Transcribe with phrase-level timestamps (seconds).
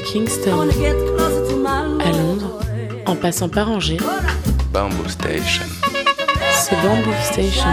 [0.00, 0.68] Kingston
[2.00, 2.60] à Londres,
[3.06, 3.98] en passant par Angers,
[4.72, 5.64] Bamboo Station.
[6.54, 7.68] c'est Bamboo Station.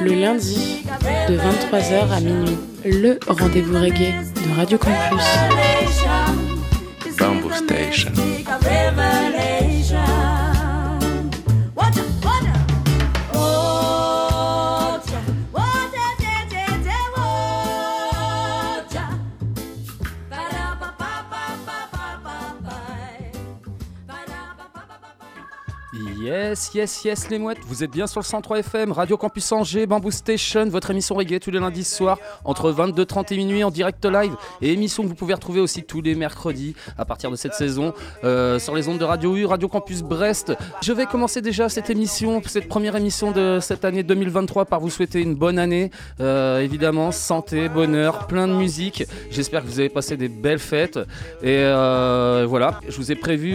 [0.00, 0.84] Le lundi,
[1.28, 5.24] de 23h à minuit, le rendez-vous reggae de Radio Campus.
[7.18, 8.12] Bamboo Station.
[26.52, 29.86] Yes, yes, yes, les mouettes, vous êtes bien sur le 103 FM, Radio Campus Angers,
[29.86, 34.04] Bamboo Station, votre émission reggae tous les lundis soirs entre 22h30 et minuit en direct
[34.04, 34.34] live.
[34.60, 37.94] Et émission que vous pouvez retrouver aussi tous les mercredis à partir de cette saison
[38.24, 40.52] euh, sur les ondes de Radio U, Radio Campus Brest.
[40.82, 44.90] Je vais commencer déjà cette émission, cette première émission de cette année 2023 par vous
[44.90, 49.04] souhaiter une bonne année, euh, évidemment, santé, bonheur, plein de musique.
[49.30, 50.98] J'espère que vous avez passé des belles fêtes.
[51.42, 53.54] Et euh, voilà, je vous ai prévu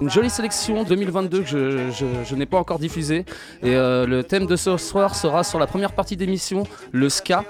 [0.00, 3.24] une jolie sélection 2022 que je- je n'ai pas encore diffusée.
[3.62, 7.44] Et euh, le thème de ce soir sera sur la première partie d'émission, le ska,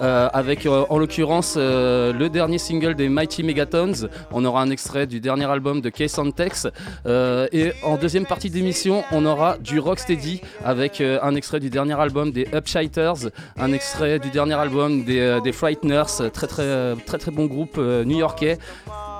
[0.00, 4.08] euh, avec euh, en l'occurrence le dernier single des Mighty Megatons.
[4.30, 6.66] On aura un extrait du dernier album de Case on Tex.
[7.06, 12.32] Et en deuxième partie d'émission, on aura du Rocksteady avec un extrait du dernier album
[12.32, 17.46] des Upshiters, un extrait du dernier album des, des Frighteners, très très très très bon
[17.46, 18.58] groupe new-yorkais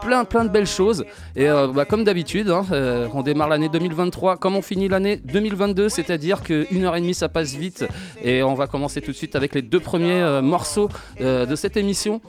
[0.04, 1.04] plein plein de belles choses.
[1.36, 5.16] Et euh, bah, comme d'habitude hein, euh, on démarre l'année 2023 comme on finit l'année
[5.16, 7.84] 2022 c'est à dire que une heure et demie ça passe vite.
[8.22, 10.88] Et on va commencer tout de suite avec les deux premiers euh, morceaux
[11.20, 12.20] de cette émission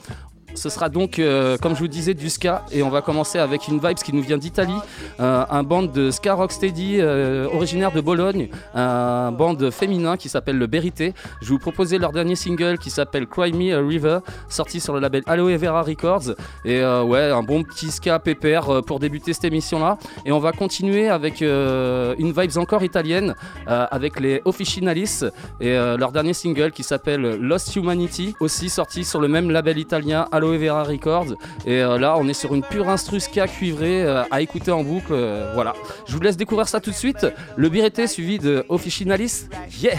[0.55, 2.65] ce sera donc, euh, comme je vous disais, du ska.
[2.71, 4.73] Et on va commencer avec une vibes qui nous vient d'Italie,
[5.19, 10.57] euh, un band de ska rocksteady euh, originaire de Bologne, un band féminin qui s'appelle
[10.57, 11.13] le Berité.
[11.41, 14.19] Je vous proposer leur dernier single qui s'appelle Cry Me a River,
[14.49, 16.35] sorti sur le label Aloe Vera Records.
[16.65, 19.97] Et euh, ouais, un bon petit ska pépère pour débuter cette émission-là.
[20.25, 23.35] Et on va continuer avec une vibes encore italienne
[23.67, 25.23] avec les Officinalis.
[25.59, 30.27] Et leur dernier single qui s'appelle Lost Humanity, aussi sorti sur le même label italien
[30.31, 31.35] Aloe Vera Records.
[31.65, 34.83] Et euh, là, on est sur une pure instru ska cuivrée euh, à écouter en
[34.83, 35.11] boucle.
[35.11, 35.73] euh, voilà,
[36.05, 37.25] je vous laisse découvrir ça tout de suite.
[37.55, 39.47] Le Birete suivi de Officinalis.
[39.81, 39.97] Yeah!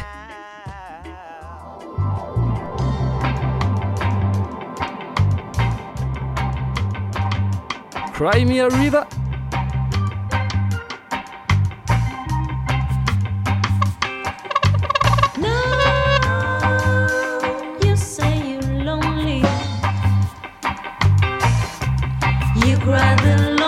[8.15, 9.24] Cry me a river.
[22.85, 23.64] You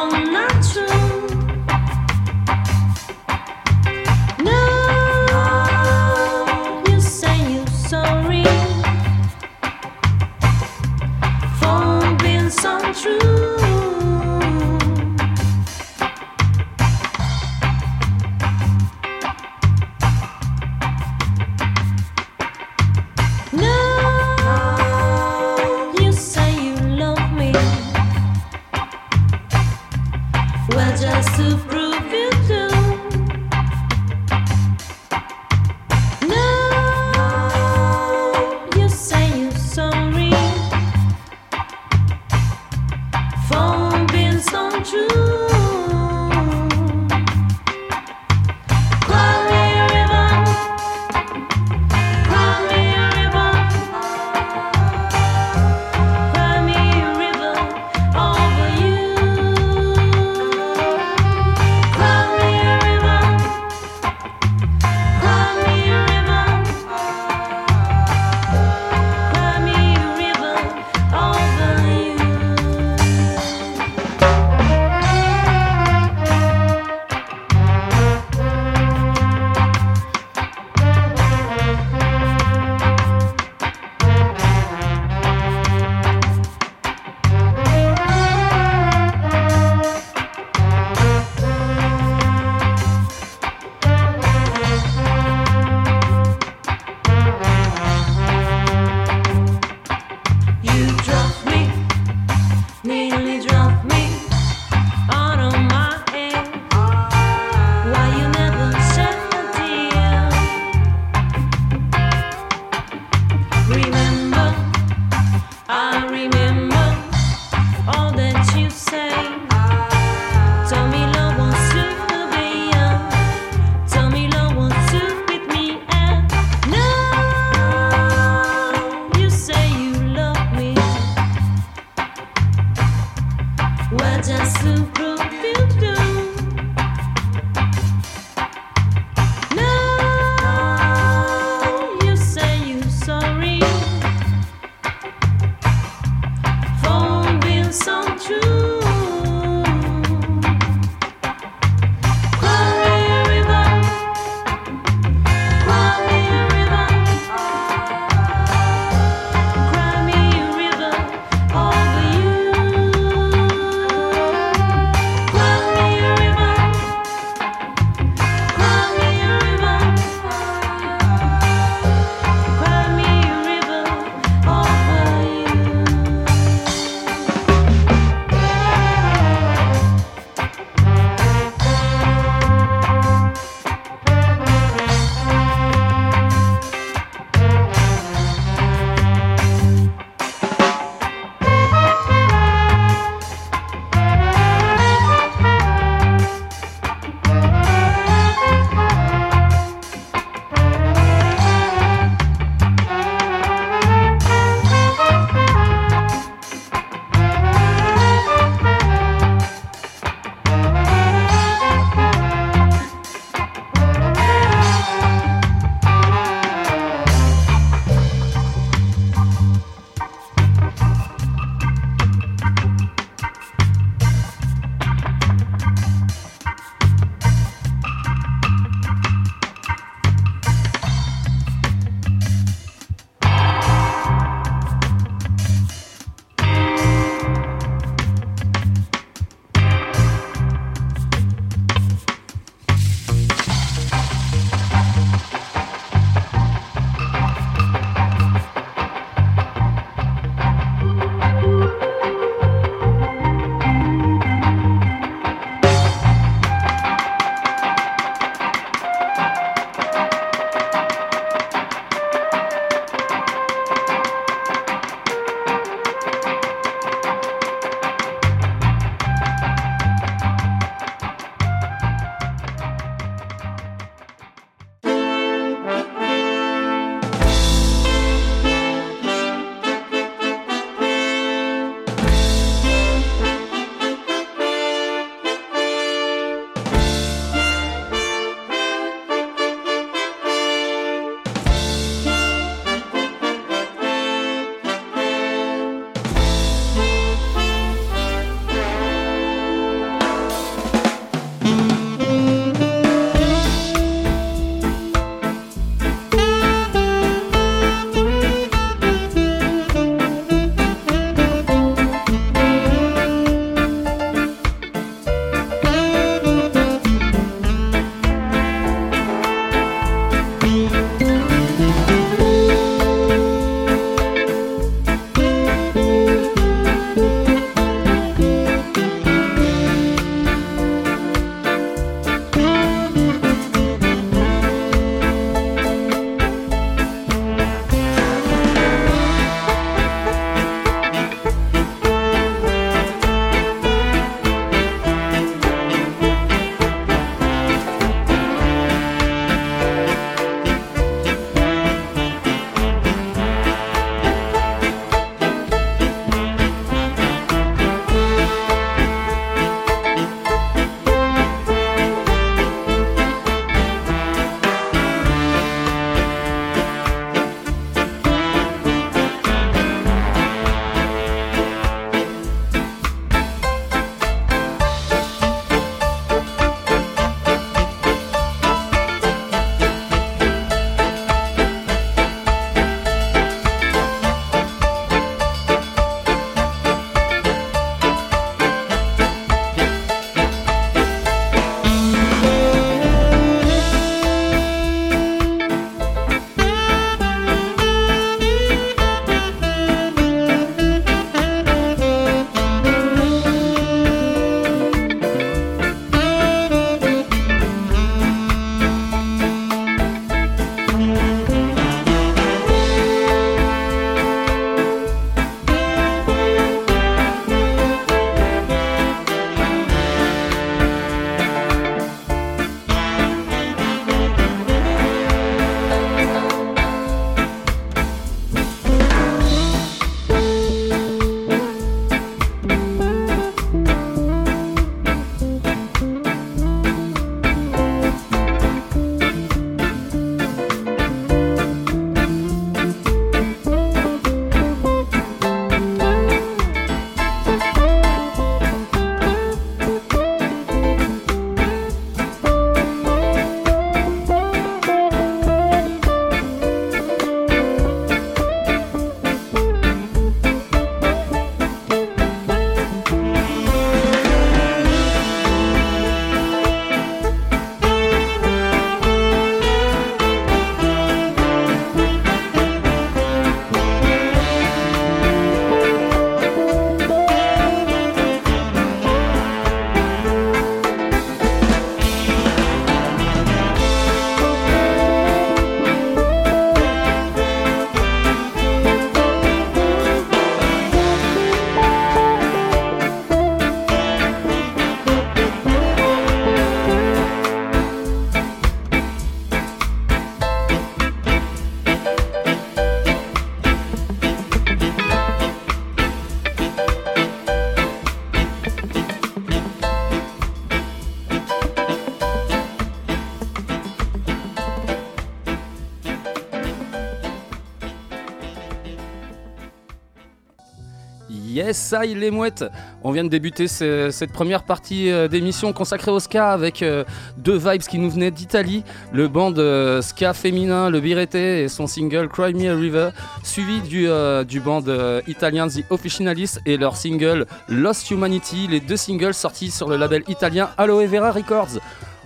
[521.85, 522.45] Il les mouettes.
[522.83, 526.85] On vient de débuter ce- cette première partie euh, d'émission consacrée au ska avec euh,
[527.17, 528.63] deux vibes qui nous venaient d'Italie.
[528.93, 532.91] Le band euh, ska féminin, le Birete et son single Cry Me a River,
[533.23, 533.89] suivi du,
[534.29, 534.65] du band
[535.07, 540.03] italien The Officinalis et leur single Lost Humanity, les deux singles sortis sur le label
[540.09, 541.59] italien Aloe Vera Records.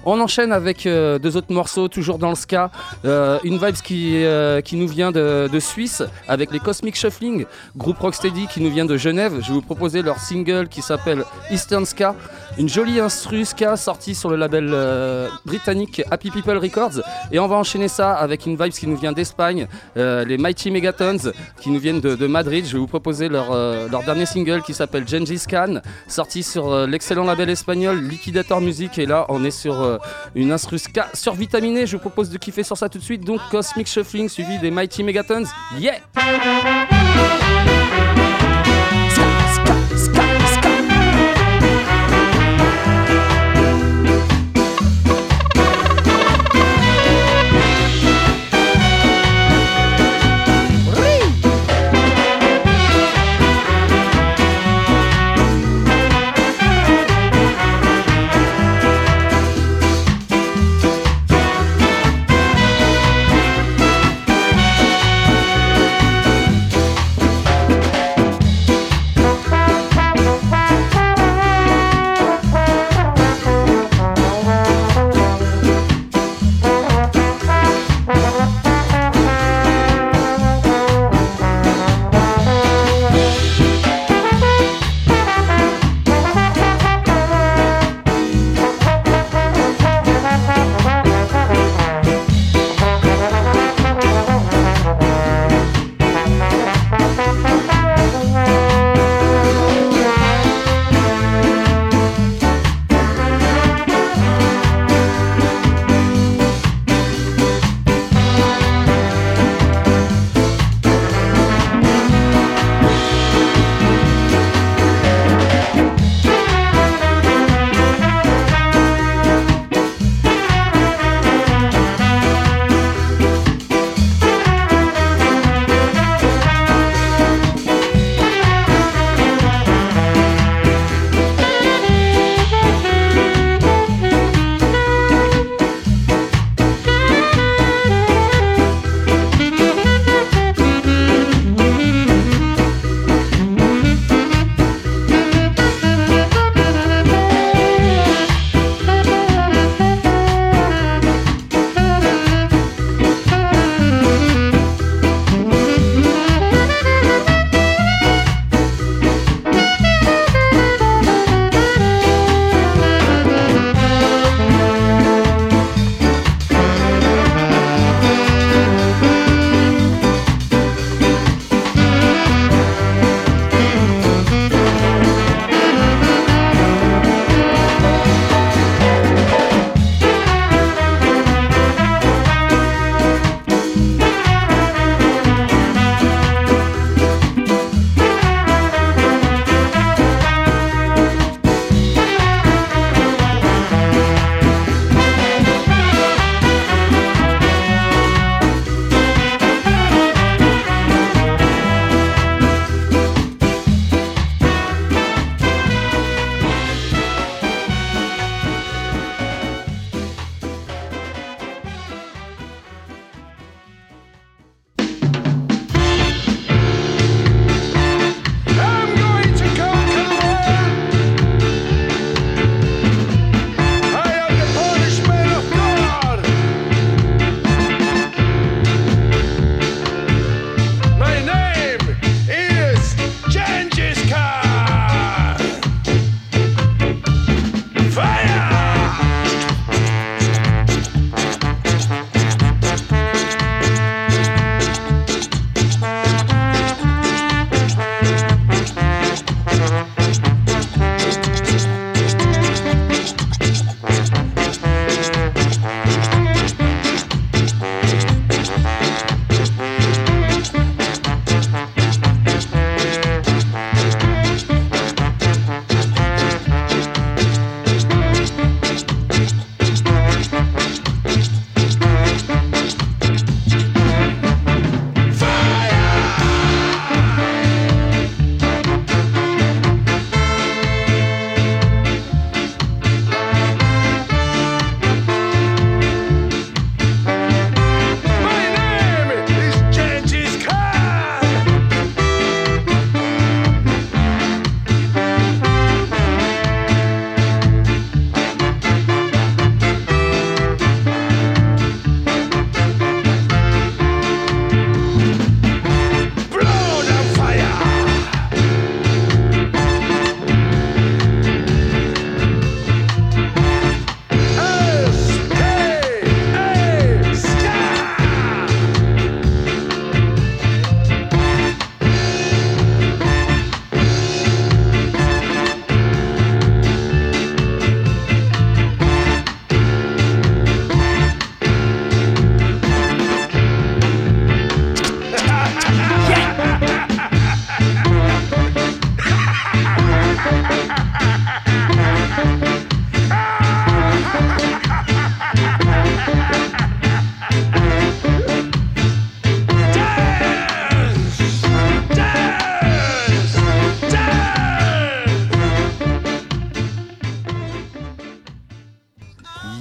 [0.07, 2.71] On enchaîne avec euh, deux autres morceaux, toujours dans le ska.
[3.04, 7.45] Euh, une vibe qui, euh, qui nous vient de, de Suisse avec les Cosmic Shuffling,
[7.76, 9.35] groupe Rocksteady qui nous vient de Genève.
[9.42, 12.14] Je vais vous proposer leur single qui s'appelle Eastern Ska.
[12.59, 17.00] Une jolie instru ska sortie sur le label euh, britannique Happy People Records.
[17.33, 19.66] Et on va enchaîner ça avec une vibe qui nous vient d'Espagne,
[19.97, 22.66] euh, les Mighty Megatons qui nous viennent de, Madrid.
[22.66, 26.87] Je vais vous proposer leur, euh, leur dernier single qui s'appelle Gengis Khan, sorti sur
[26.87, 28.99] l'excellent label espagnol Liquidator Music.
[28.99, 30.00] Et là, on est sur
[30.35, 31.87] une instru ska survitaminée.
[31.87, 33.25] Je vous propose de kiffer sur ça tout de suite.
[33.25, 35.45] Donc Cosmic Shuffling suivi des Mighty Megatons.
[35.78, 36.00] Yeah!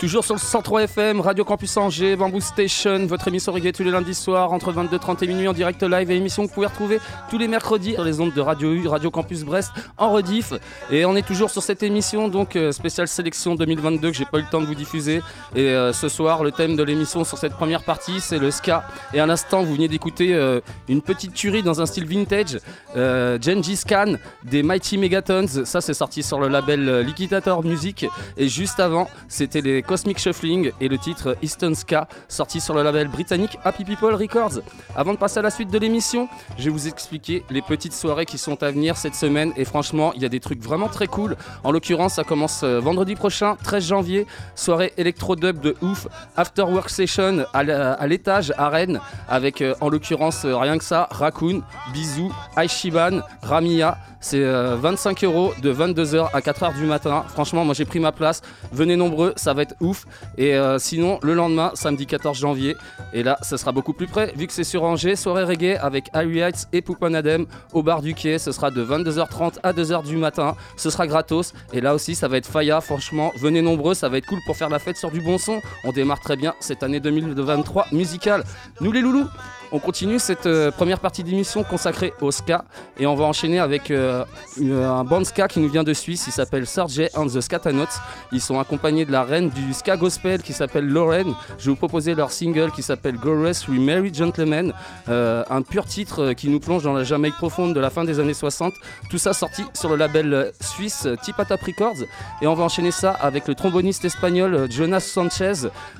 [0.00, 3.90] Toujours sur le 103 FM, Radio Campus Angers, Bamboo Station, votre émission reggae tous les
[3.90, 7.00] lundis soirs entre 22h30 et minuit en direct live et émission que vous pouvez retrouver
[7.28, 10.54] tous les mercredis sur les ondes de Radio U, Radio Campus Brest en rediff.
[10.90, 14.38] Et on est toujours sur cette émission, donc euh, spéciale sélection 2022 que j'ai pas
[14.38, 15.20] eu le temps de vous diffuser.
[15.54, 18.88] Et euh, ce soir, le thème de l'émission sur cette première partie, c'est le ska.
[19.12, 22.58] Et à l'instant, vous venez d'écouter euh, une petite tuerie dans un style vintage,
[22.94, 25.66] Gengis Khan des Mighty Megatons.
[25.66, 28.06] Ça, c'est sorti sur le label Liquidator Music.
[28.38, 32.84] Et juste avant, c'était les Cosmic Shuffling et le titre Eastern Ska, sorti sur le
[32.84, 34.60] label britannique Happy People Records.
[34.94, 38.24] Avant de passer à la suite de l'émission, je vais vous expliquer les petites soirées
[38.24, 39.52] qui sont à venir cette semaine.
[39.56, 41.36] Et franchement, il y a des trucs vraiment très cool.
[41.64, 46.88] En l'occurrence, ça commence euh, vendredi prochain, 13 janvier, soirée électro-dub de ouf, After Work
[46.88, 52.32] Session à l'étage à Rennes, avec euh, en l'occurrence euh, rien que ça, Raccoon, Bisou,
[52.56, 53.98] Aishiban, Ramia.
[54.22, 57.24] C'est euh, 25 euros de 22h à 4h du matin.
[57.28, 58.42] Franchement, moi j'ai pris ma place.
[58.70, 60.06] Venez nombreux, ça va être ouf.
[60.38, 62.76] Et euh, sinon, le lendemain, samedi 14 janvier,
[63.12, 66.08] et là, ça sera beaucoup plus près, vu que c'est sur Angers, soirée reggae avec
[66.12, 68.38] Harry Heights et Poupanadem au bar du quai.
[68.38, 70.54] Ce sera de 22h30 à 2h du matin.
[70.76, 71.52] Ce sera gratos.
[71.72, 72.80] Et là aussi, ça va être faya.
[72.80, 75.60] Franchement, venez nombreux, ça va être cool pour faire la fête sur du bon son.
[75.84, 78.44] On démarre très bien cette année 2023 musicale.
[78.80, 79.26] Nous les loulous
[79.72, 82.64] on continue cette euh, première partie d'émission consacrée au ska
[82.98, 84.24] et on va enchaîner avec euh,
[84.58, 87.84] une- un band ska qui nous vient de Suisse, il s'appelle Sergey and the Scatanots.
[88.32, 91.34] Ils sont accompagnés de la reine du ska gospel qui s'appelle Lauren.
[91.58, 94.72] Je vais vous proposer leur single qui s'appelle Go Rest We Merry Gentlemen,
[95.08, 98.04] euh, un pur titre euh, qui nous plonge dans la Jamaïque profonde de la fin
[98.04, 98.72] des années 60.
[99.08, 102.02] Tout ça sorti sur le label euh, suisse euh, Tipatap Records
[102.42, 105.52] et on va enchaîner ça avec le tromboniste espagnol euh, Jonas Sanchez.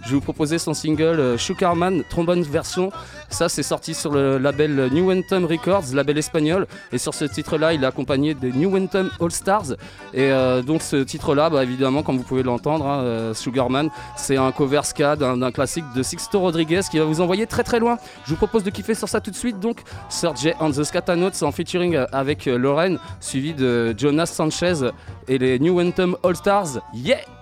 [0.02, 2.90] Je vais vous proposer son single euh, Sugarman, trombone version.
[3.28, 6.66] Ça, c'est sorti sur le label New Anthem Records, label espagnol.
[6.92, 9.72] Et sur ce titre-là, il est accompagné des New Anthem All Stars.
[10.14, 14.36] Et euh, donc, ce titre-là, bah, évidemment, comme vous pouvez l'entendre, hein, euh, Sugarman, c'est
[14.36, 17.98] un cover ska d'un classique de Sixto Rodriguez qui va vous envoyer très très loin.
[18.24, 19.58] Je vous propose de kiffer sur ça tout de suite.
[19.60, 24.90] Donc, Sergey and the Scatanots en featuring avec euh, Lauren, suivi de Jonas Sanchez
[25.28, 26.80] et les New Anthem All Stars.
[26.94, 27.39] Yeah!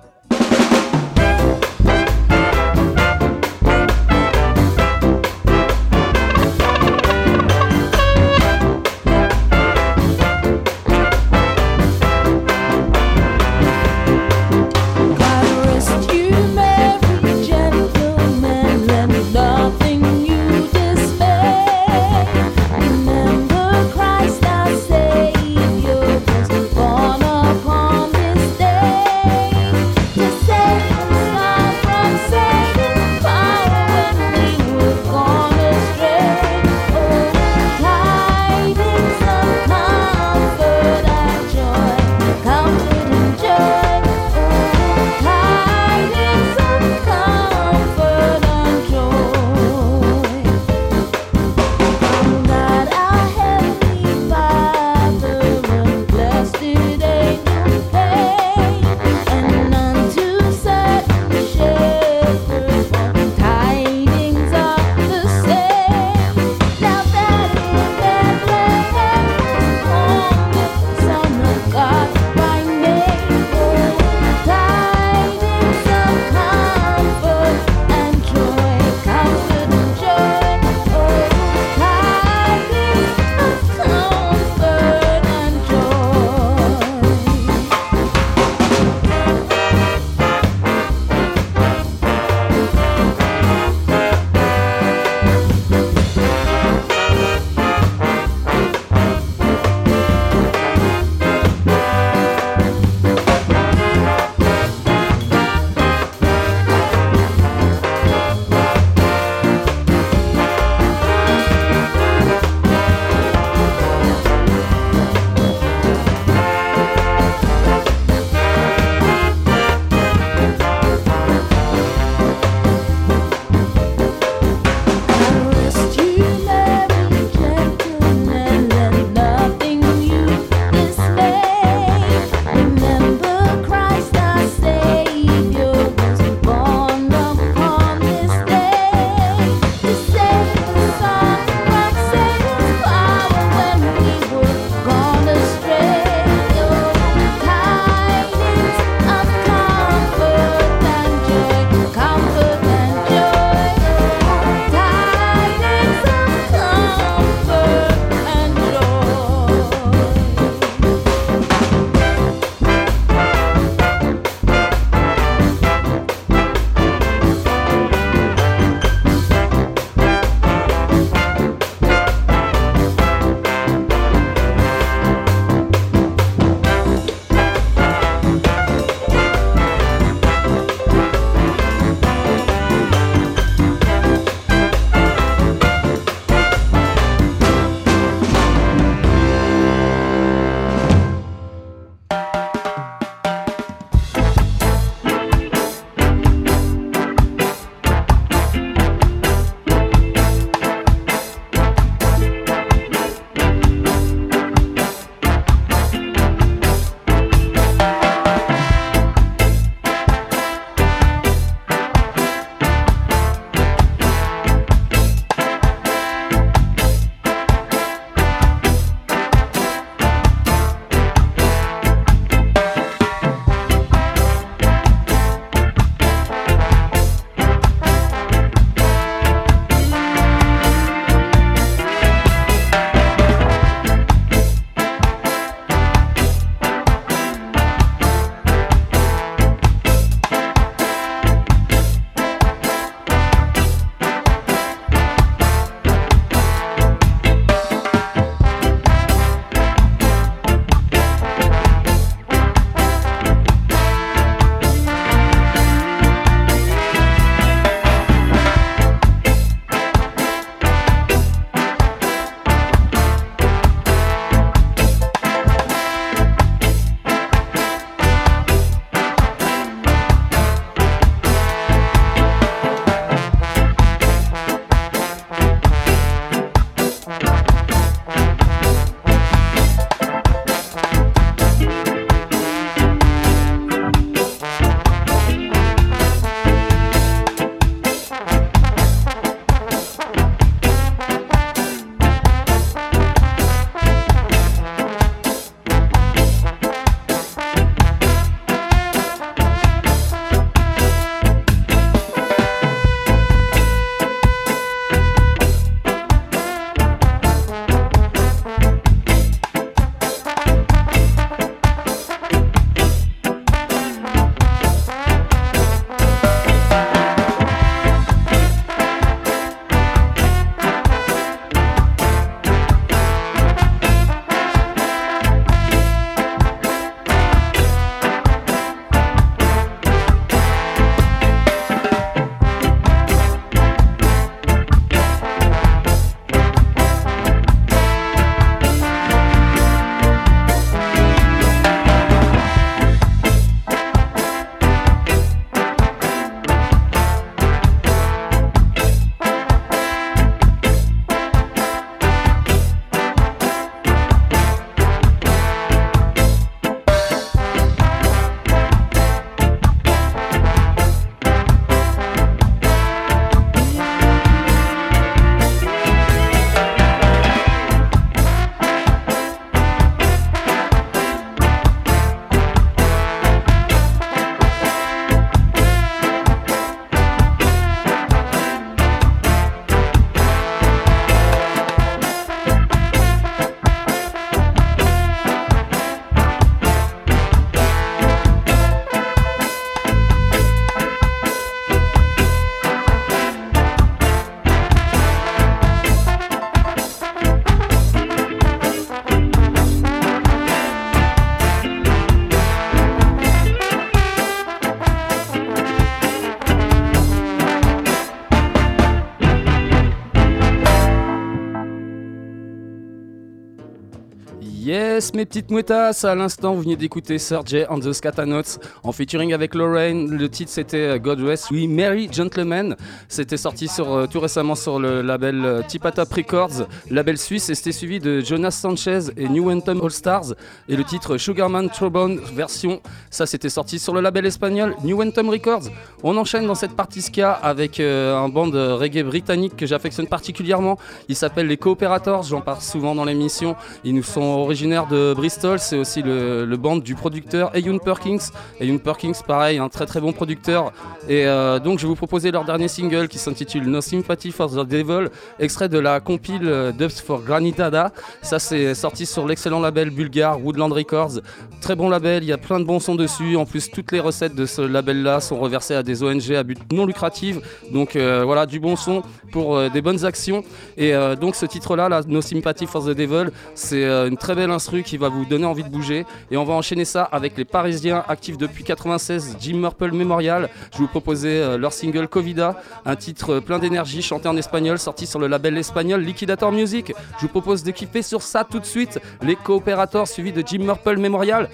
[415.15, 419.55] Mes petites mouettas, à l'instant vous venez d'écouter Sergey and the Scatanauts en featuring avec
[419.55, 420.11] Lorraine.
[420.11, 422.77] Le titre c'était euh, God Rest We Merry Gentlemen.
[423.09, 427.55] C'était sorti sur, euh, tout récemment sur le label euh, Tipatap Records, label suisse, et
[427.55, 430.35] c'était suivi de Jonas Sanchez et New Anthem All Stars.
[430.69, 435.31] Et le titre Sugarman Trombone version, ça c'était sorti sur le label espagnol New Anthem
[435.31, 435.69] Records.
[436.03, 440.79] On enchaîne dans cette partie ska avec un band reggae britannique que j'affectionne particulièrement.
[441.09, 443.57] Il s'appelle les Cooperators, j'en parle souvent dans l'émission.
[443.85, 448.19] Ils nous sont originaires de Bristol, c'est aussi le, band du producteur Eyun Perkins.
[448.61, 450.73] Eyun Perkins, pareil, un très très bon producteur.
[451.09, 454.51] Et euh, donc je vais vous proposer leur dernier single qui s'intitule No Sympathy for
[454.51, 455.09] the Devil,
[455.39, 457.93] extrait de la compile euh, Dubs for Granitada.
[458.23, 461.21] Ça c'est sorti sur l'excellent label bulgare Woodland Records.
[461.61, 463.37] Très bon label, il y a plein de bons sons dessus.
[463.37, 466.59] En plus, toutes les recettes de ce label-là sont reversées à des ONG à but
[466.73, 467.39] non lucratif.
[467.73, 470.43] Donc euh, voilà, du bon son pour des bonnes actions.
[470.77, 474.83] Et donc ce titre-là, là, No Sympathy for the Devil, c'est une très belle instru
[474.89, 476.07] qui va vous donner envie de bouger.
[476.31, 480.49] Et on va enchaîner ça avec les Parisiens actifs depuis 96, Jim Murple Memorial.
[480.73, 484.37] Je vais vous proposer euh, leur single Covida, un titre euh, plein d'énergie chanté en
[484.37, 486.93] espagnol, sorti sur le label espagnol Liquidator Music.
[487.17, 488.99] Je vous propose de kiffer sur ça tout de suite.
[489.23, 491.49] Les coopérateurs suivis de Jim Murple Memorial.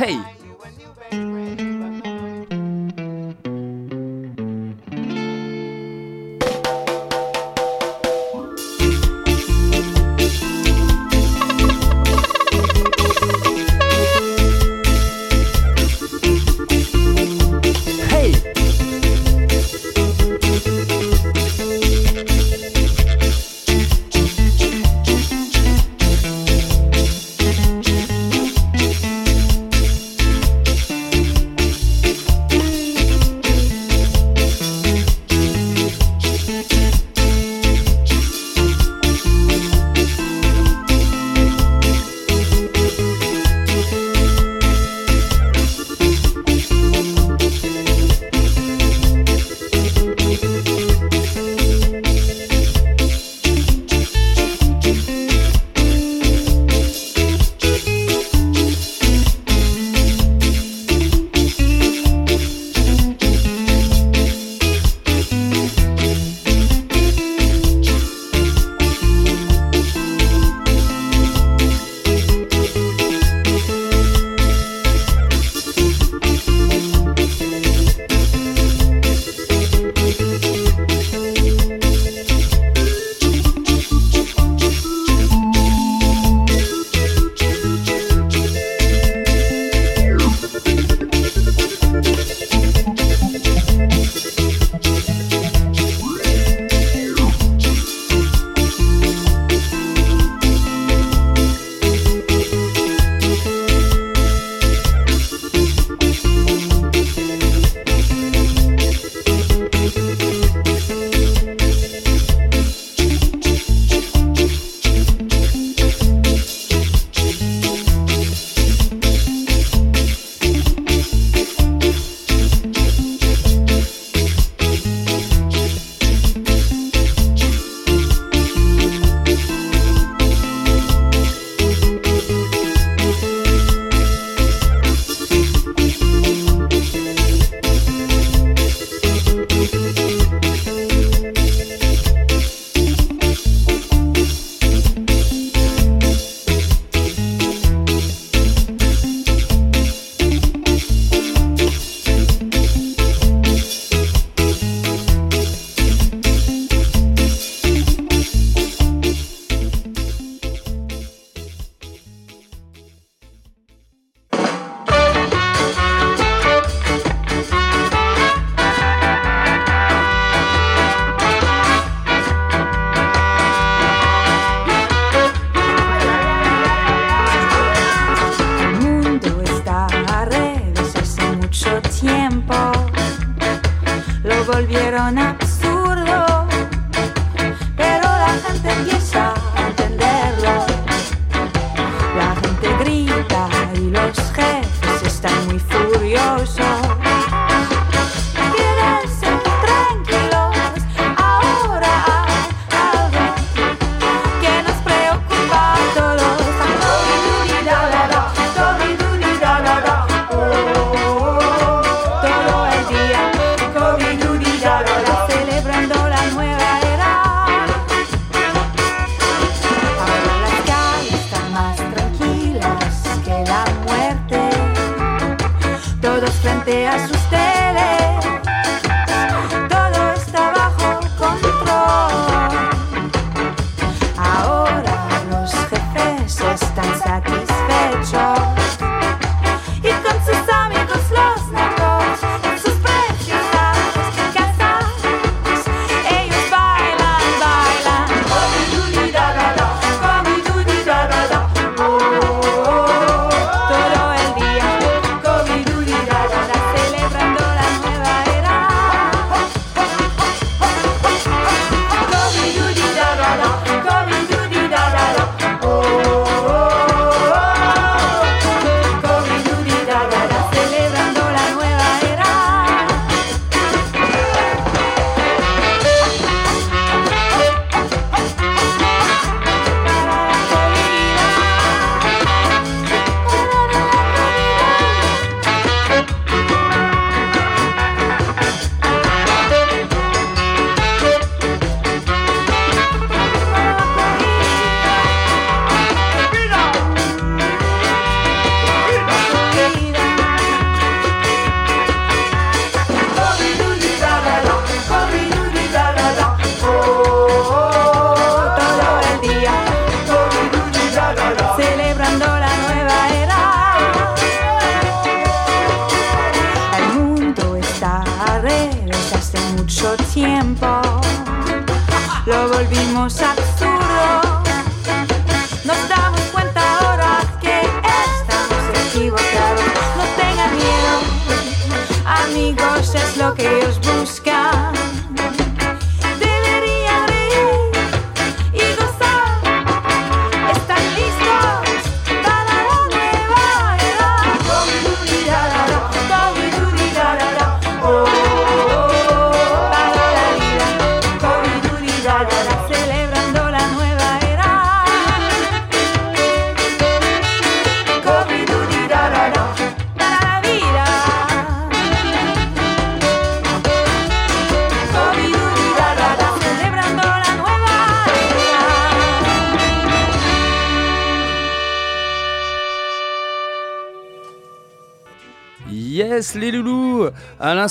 [0.00, 0.18] Hey!
[1.12, 1.79] Hey!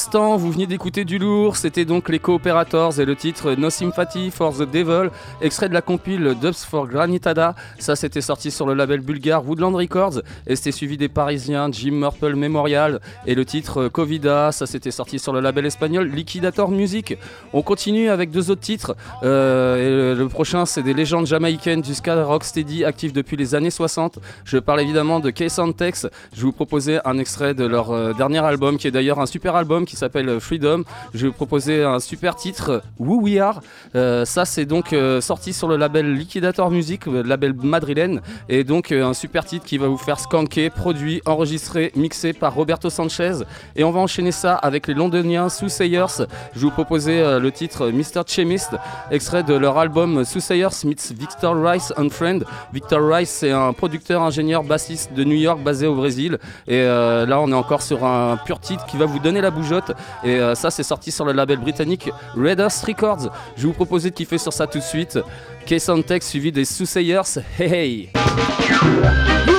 [0.09, 4.31] L'instant, vous veniez d'écouter du lourd, c'était donc les Cooperators et le titre No Sympathy
[4.31, 5.09] for the Devil,
[5.41, 7.55] extrait de la compile Dubs for Granitada.
[7.77, 11.91] Ça, c'était sorti sur le label bulgare Woodland Records et c'était suivi des Parisiens Jim
[11.91, 14.53] Murple Memorial et le titre Covida.
[14.53, 17.17] Ça, c'était sorti sur le label espagnol Liquidator Music.
[17.51, 18.95] On continue avec deux autres titres.
[19.23, 23.71] Euh, et le, prochain, c'est des légendes jamaïcaines du ska rocksteady actifs depuis les années
[23.71, 24.19] 60.
[24.45, 26.07] Je parle évidemment de Case Tex.
[26.33, 29.55] Je vous proposer un extrait de leur euh, dernier album, qui est d'ailleurs un super
[29.57, 30.83] album qui s'appelle Freedom.
[31.15, 33.61] Je vais vous proposer un super titre, Who We Are.
[33.95, 38.63] Euh, ça, c'est donc euh, sorti sur le label Liquidator Music, le label madrilène, et
[38.63, 42.89] donc euh, un super titre qui va vous faire skanker, produit, enregistré, mixé par Roberto
[42.89, 43.43] Sanchez.
[43.75, 46.25] Et on va enchaîner ça avec les londoniens Soothsayers.
[46.53, 48.23] Je vais vous proposer euh, le titre Mr.
[48.27, 48.75] Chemist,
[49.11, 52.43] extrait de leur album Soothsayers meets Victor Rice and Friend.
[52.73, 56.37] Victor Rice, c'est un producteur, ingénieur, bassiste de New York basé au Brésil.
[56.67, 59.51] Et euh, là, on est encore sur un pur titre qui va vous donner la
[59.51, 59.91] bougeotte.
[60.23, 63.29] Et euh, ça, c'est sorti sur le label britannique Red Earth Records.
[63.55, 65.19] Je vais vous proposer de kiffer sur ça tout de suite.
[65.65, 67.21] Case on Tech suivi des Soothsayers.
[67.59, 69.58] Hey hey!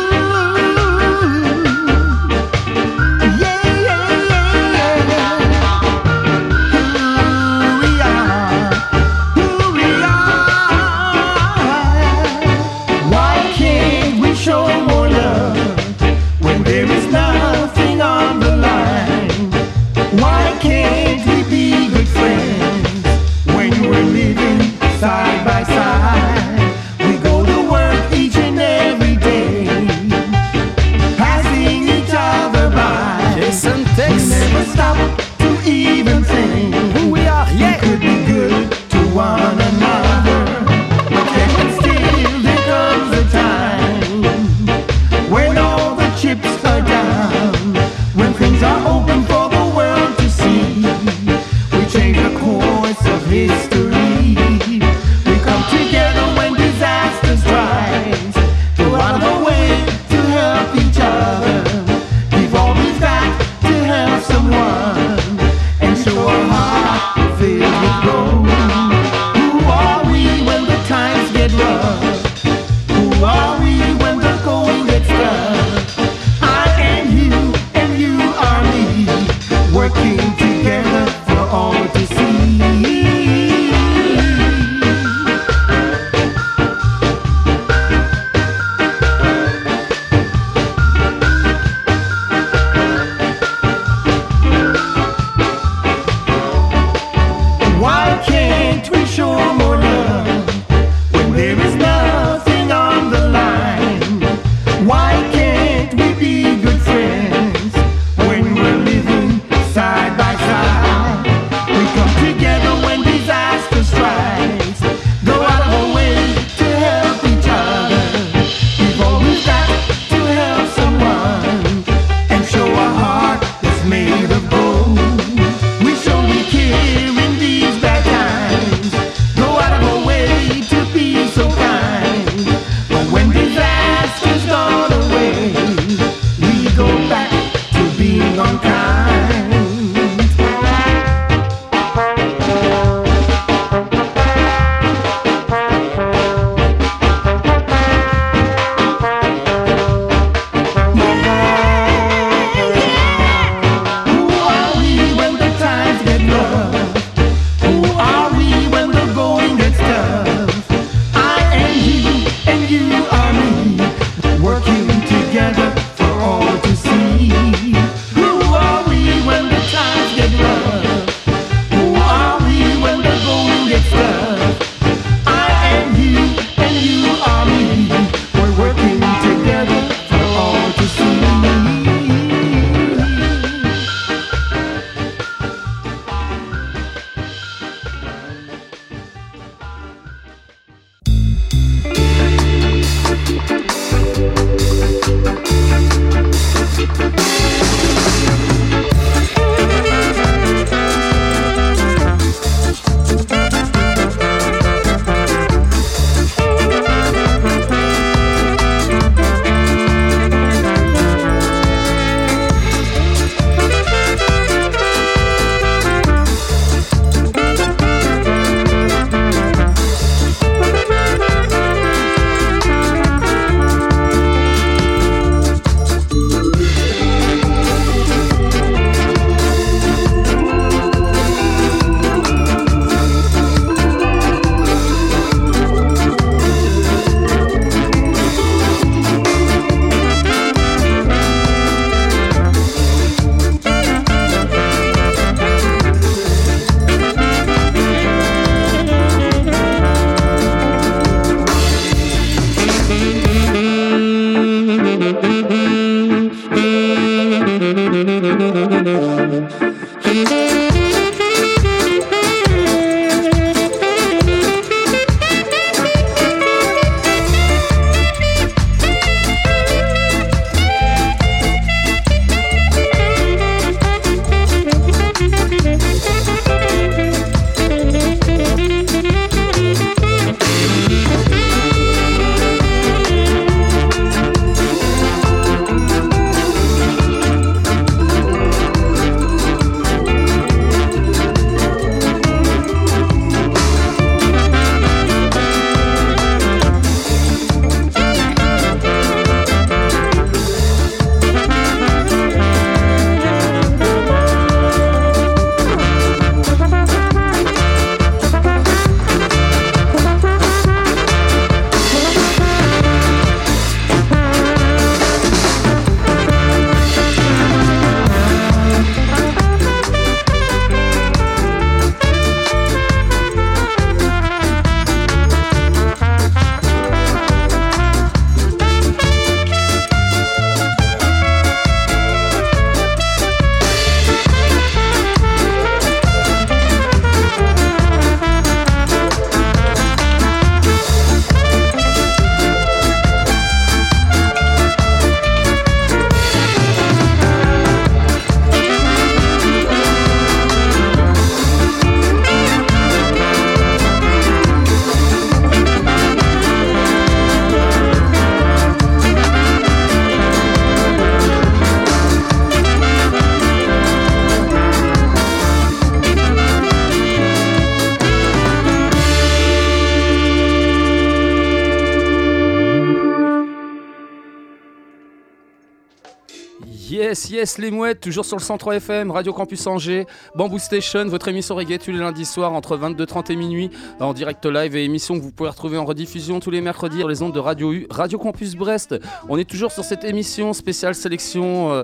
[377.11, 380.06] Yes, yes, les mouettes, toujours sur le 103 FM, Radio Campus Angers,
[380.36, 384.46] Bamboo Station, votre émission reggae tous les lundis soirs entre 22h30 et minuit, en direct
[384.46, 387.34] live et émission que vous pouvez retrouver en rediffusion tous les mercredis sur les ondes
[387.34, 388.94] de Radio U, Radio Campus Brest.
[389.28, 391.82] On est toujours sur cette émission spéciale sélection, euh,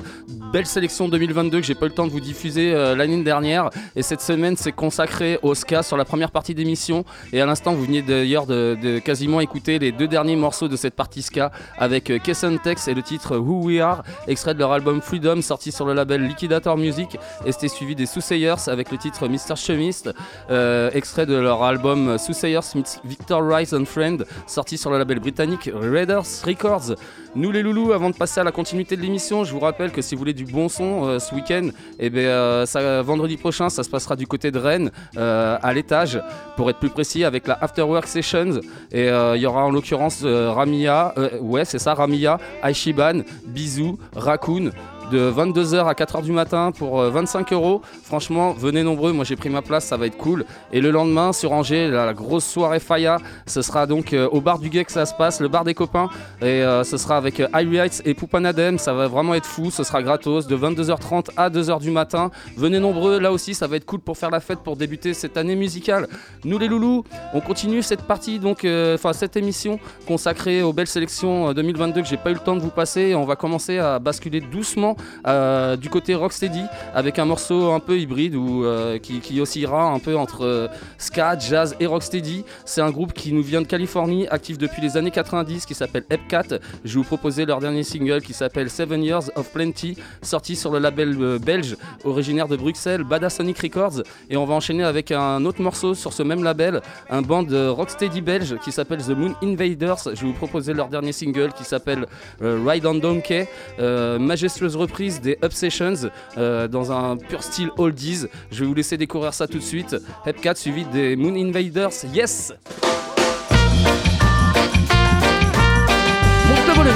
[0.52, 3.70] belle sélection 2022 que j'ai pas eu le temps de vous diffuser euh, l'année dernière.
[3.96, 7.04] Et cette semaine, c'est consacré au ska sur la première partie d'émission.
[7.32, 10.94] Et à l'instant, vous veniez d'ailleurs de, quasiment écouter les deux derniers morceaux de cette
[10.94, 14.70] partie ska avec euh, Kesson Tex et le titre Who We Are, extrait de leur
[14.70, 15.02] album
[15.42, 17.18] Sorti sur le label Liquidator Music.
[17.44, 19.56] Et c'était suivi des Soothsayers avec le titre Mr.
[19.56, 20.10] Chemist,
[20.50, 22.60] euh, extrait de leur album Soothsayers
[23.04, 26.94] Victor Rice and Friend sorti sur le label britannique Raiders Records.
[27.36, 30.00] Nous les loulous, avant de passer à la continuité de l'émission, je vous rappelle que
[30.00, 31.68] si vous voulez du bon son euh, ce week-end,
[31.98, 36.18] eh ben, euh, vendredi prochain, ça se passera du côté de Rennes, euh, à l'étage,
[36.56, 38.62] pour être plus précis, avec la Afterwork Sessions.
[38.90, 44.70] Et il y aura en l'occurrence Ramia, ouais c'est ça, Ramia, Aishiban, Bisou, Raccoon
[45.10, 47.82] de 22h à 4h du matin pour euh, 25 euros.
[48.02, 49.12] Franchement, venez nombreux.
[49.12, 50.44] Moi, j'ai pris ma place, ça va être cool.
[50.72, 54.68] Et le lendemain, sur Angers, la, grosse soirée Faya, ce sera donc au bar du
[54.68, 56.08] Guet que ça se passe, le bar des copains.
[56.40, 58.78] Et ce sera avec euh, High Heights et Poupanadem.
[58.78, 59.70] Ça va vraiment être fou.
[59.70, 62.30] Ce sera gratos de 22h30 à 2h du matin.
[62.56, 63.18] Venez nombreux.
[63.18, 66.06] Là aussi, ça va être cool pour faire la fête, pour débuter cette année musicale.
[66.44, 67.02] Nous, les loulous,
[67.34, 72.02] on continue cette partie, donc, euh, enfin, cette émission consacrée aux belles sélections euh, 2022
[72.02, 73.14] que j'ai pas eu le temps de vous passer.
[73.16, 74.96] On va commencer à basculer doucement
[75.26, 76.62] euh, du côté rocksteady
[76.94, 80.68] avec un morceau un peu hybride ou euh, qui, qui oscillera un peu entre euh,
[80.98, 82.44] ska, jazz et rocksteady.
[82.64, 86.04] C'est un groupe qui nous vient de Californie, actif depuis les années 90, qui s'appelle
[86.10, 86.58] Epcat.
[86.84, 87.04] Je vous
[87.46, 91.76] leur dernier single qui s'appelle Seven Years of Plenty, sorti sur le label euh, belge
[92.04, 94.02] originaire de Bruxelles, Badasonic Records.
[94.30, 97.68] Et on va enchaîner avec un autre morceau sur ce même label, un band de
[97.68, 100.14] rocksteady belge qui s'appelle The Moon Invaders.
[100.14, 102.06] Je vais vous proposer leur dernier single qui s'appelle
[102.42, 103.48] euh, Ride on Donkey,
[103.78, 108.26] euh, majestueuse reprise des Obsessions euh, dans un pur style oldies.
[108.50, 109.96] Je vais vous laisser découvrir ça tout de suite.
[110.24, 112.04] Hepcat suivi des Moon Invaders.
[112.14, 112.52] Yes!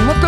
[0.07, 0.27] Monte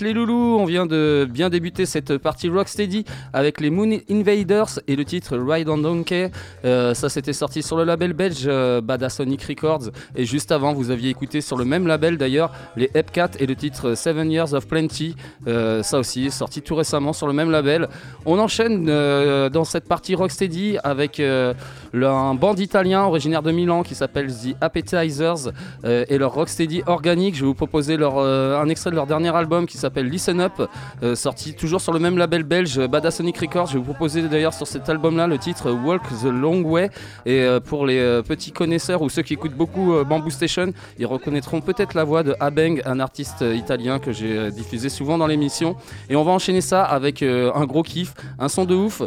[0.00, 3.04] Les loulous, on vient de bien débuter cette partie Rocksteady
[3.34, 6.30] avec les Moon Invaders et le titre Ride on Donkey.
[6.64, 8.80] Euh, ça c'était sorti sur le label belge euh,
[9.46, 13.44] Records et juste avant vous aviez écouté sur le même label d'ailleurs les Epcat et
[13.44, 15.16] le titre Seven Years of Plenty.
[15.48, 17.88] Euh, ça aussi sorti tout récemment sur le même label.
[18.24, 23.94] On enchaîne euh, dans cette partie Rocksteady avec un band italien originaire de Milan qui
[23.94, 25.52] s'appelle The Appetizers
[25.84, 27.34] euh, et leur Rocksteady organique.
[27.34, 30.40] Je vais vous proposer leur, euh, un extrait de leur dernier album qui s'appelle Listen
[30.40, 30.52] Up,
[31.02, 33.68] euh, sorti toujours sur le même label belge Badasonic Records.
[33.68, 36.90] Je vais vous proposer d'ailleurs sur cet album-là le titre Walk the Long Way.
[37.26, 41.94] Et pour les petits connaisseurs ou ceux qui écoutent beaucoup Bamboo Station, ils reconnaîtront peut-être
[41.94, 45.76] la voix de Abeng, un artiste italien que j'ai diffusé souvent dans l'émission.
[46.08, 49.02] Et on va enchaîner ça avec un gros kiff, un son de ouf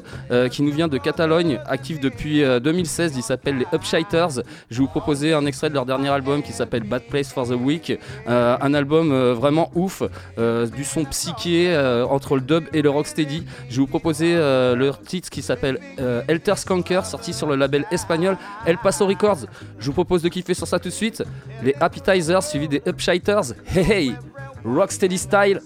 [0.51, 3.15] qui nous vient de Catalogne, actif depuis euh, 2016.
[3.17, 4.43] Il s'appelle les Upshiters.
[4.69, 7.47] Je vais vous proposer un extrait de leur dernier album qui s'appelle Bad Place for
[7.47, 7.97] the Week.
[8.27, 10.03] Euh, un album euh, vraiment ouf,
[10.37, 11.77] euh, du son psyché
[12.09, 13.45] entre le dub et le rocksteady.
[13.69, 15.79] Je vais vous proposer leur titre qui s'appelle
[16.27, 19.45] Helter Skanker, sorti sur le label espagnol El Paso Records.
[19.79, 21.23] Je vous propose de kiffer sur ça tout de suite.
[21.63, 23.53] Les Appetizers suivis des Upshiters.
[23.73, 24.15] Hey hey,
[24.63, 25.61] rocksteady style.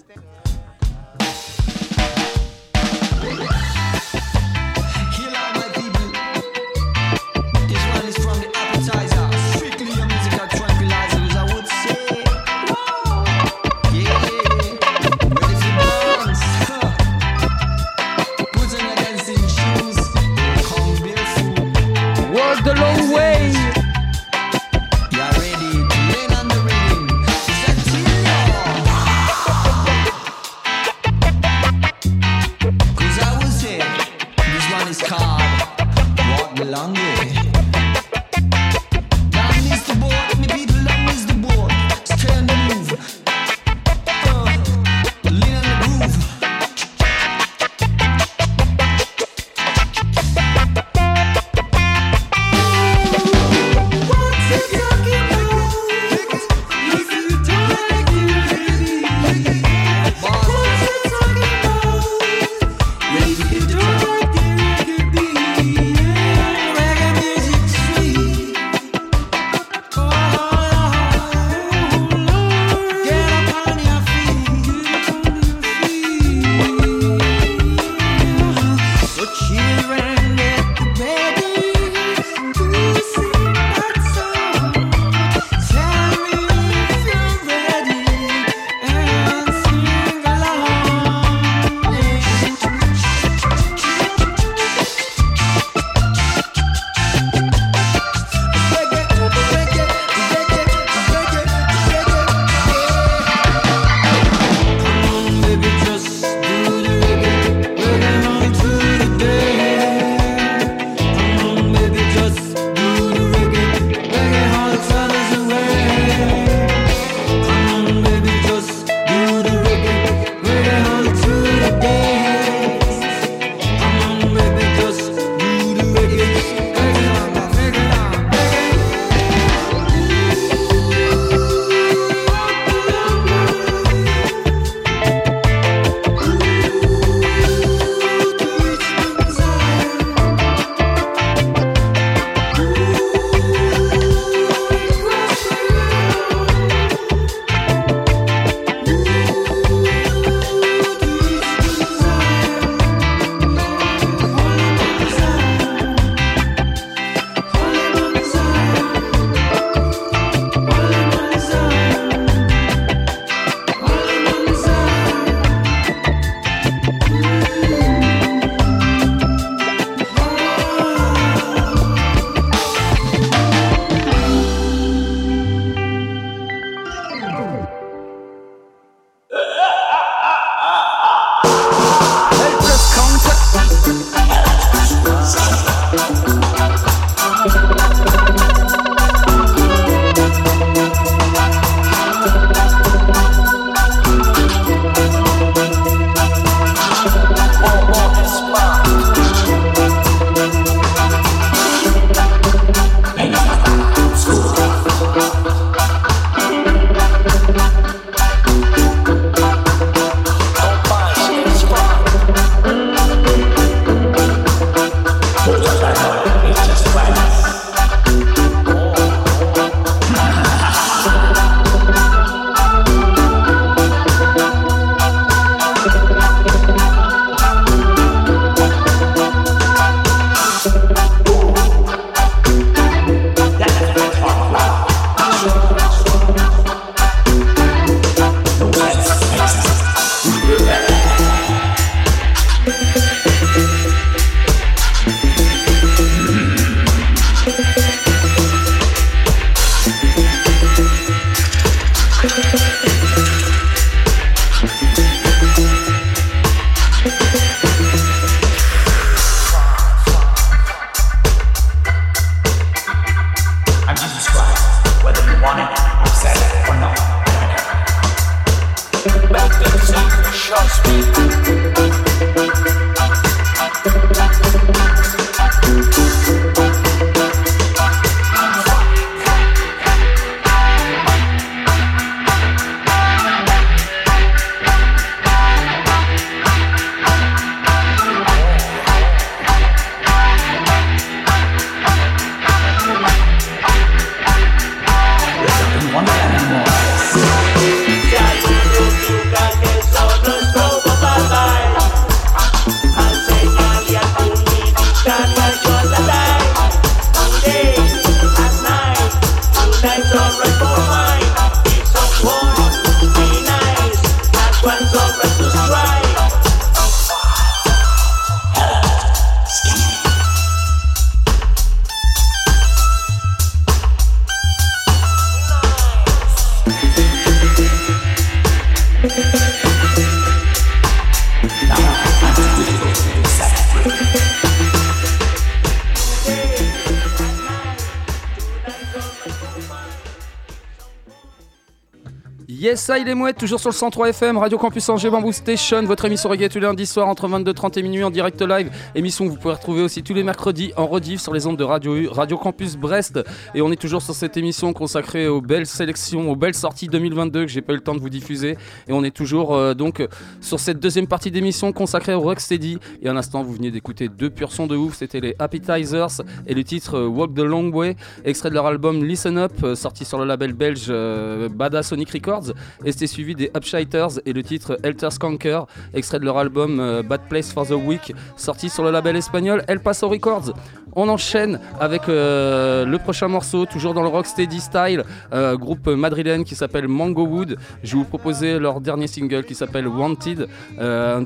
[342.82, 346.04] Ça il est mouette, toujours sur le 103 FM, Radio Campus Angers, Bamboo Station, votre
[346.04, 348.72] émission reggae tous les lundis soirs entre 22h30 et minuit en direct live.
[348.96, 351.62] Émission que vous pouvez retrouver aussi tous les mercredis en rediff sur les ondes de
[351.62, 353.20] Radio Radio Campus Brest.
[353.54, 357.42] Et on est toujours sur cette émission consacrée aux belles sélections, aux belles sorties 2022
[357.44, 358.58] que j'ai pas eu le temps de vous diffuser.
[358.88, 360.04] Et on est toujours euh, donc
[360.40, 362.80] sur cette deuxième partie d'émission consacrée au Rocksteady.
[363.00, 366.54] Et à l'instant, vous veniez d'écouter deux purs sons de ouf, c'était les Appetizers et
[366.54, 370.18] le titre Walk the Long Way, extrait de leur album Listen Up, euh, sorti sur
[370.18, 372.54] le label belge euh, Bada Sonic Records.
[372.84, 377.02] Et c'était suivi des Upshiters et le titre Helter Skanker, extrait de leur album euh,
[377.02, 380.52] Bad Place for the Week, sorti sur le label espagnol El Paso Records.
[380.94, 386.44] On enchaîne avec euh, le prochain morceau, toujours dans le rocksteady style, euh, groupe madrilène
[386.44, 387.56] qui s'appelle Mango Wood.
[387.82, 391.24] Je vais vous proposer leur dernier single qui s'appelle Wanted, euh, un,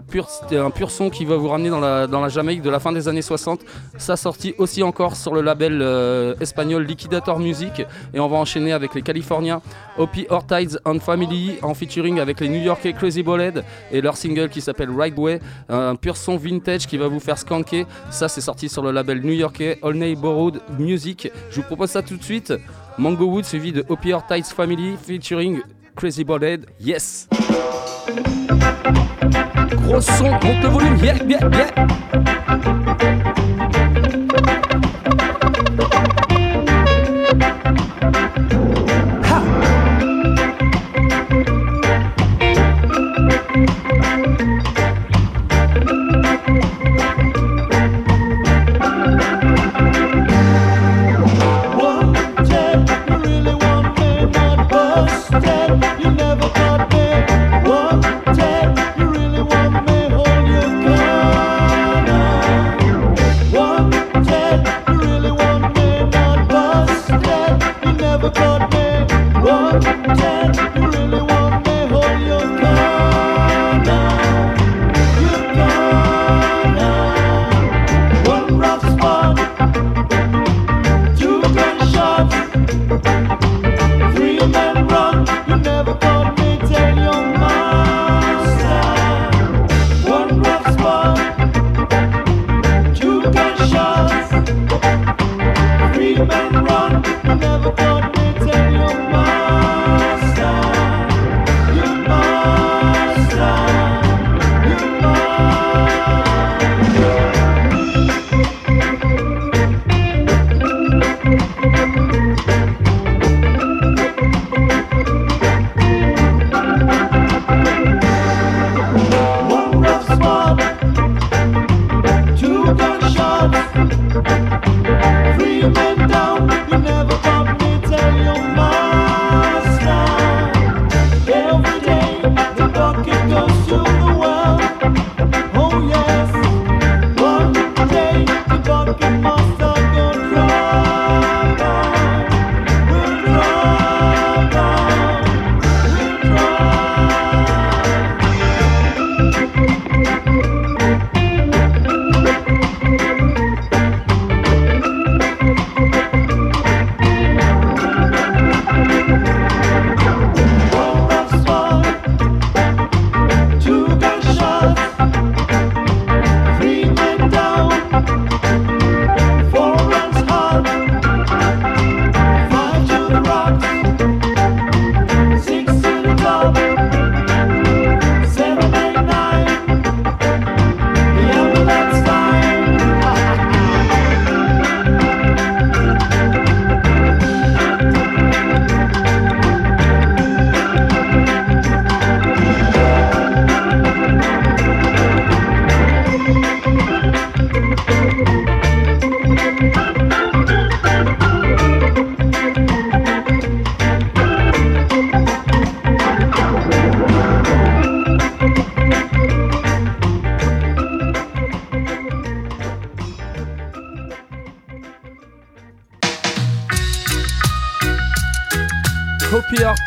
[0.70, 3.62] pur, son qui va vous ramener dans la, Jamaïque de la fin des années 60.
[3.98, 7.84] Ça sorti aussi encore sur le label euh, espagnol Liquidator Music.
[8.14, 9.62] Et on va enchaîner avec les Californiens
[9.98, 14.48] Opie Ortides and Family en featuring avec les New Yorkais Crazy Ballhead et leur single
[14.48, 17.84] qui s'appelle Right Way, un pur son vintage qui va vous faire skanker.
[18.10, 21.30] Ça, c'est sorti sur le label New Yorkais All Neighborhood Music.
[21.50, 22.52] Je vous propose ça tout de suite.
[22.98, 25.60] Mango Wood suivi de Opie Ortides Family featuring
[25.94, 26.66] Crazy Ballhead.
[26.80, 27.28] Yes!
[29.82, 31.86] Gros son, monte le volume, yeah, yeah, yeah!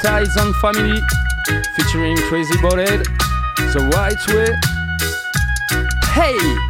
[0.05, 1.01] And Family
[1.75, 3.05] featuring Crazy Ballad,
[3.57, 4.55] The Right Way.
[6.13, 6.68] Hey!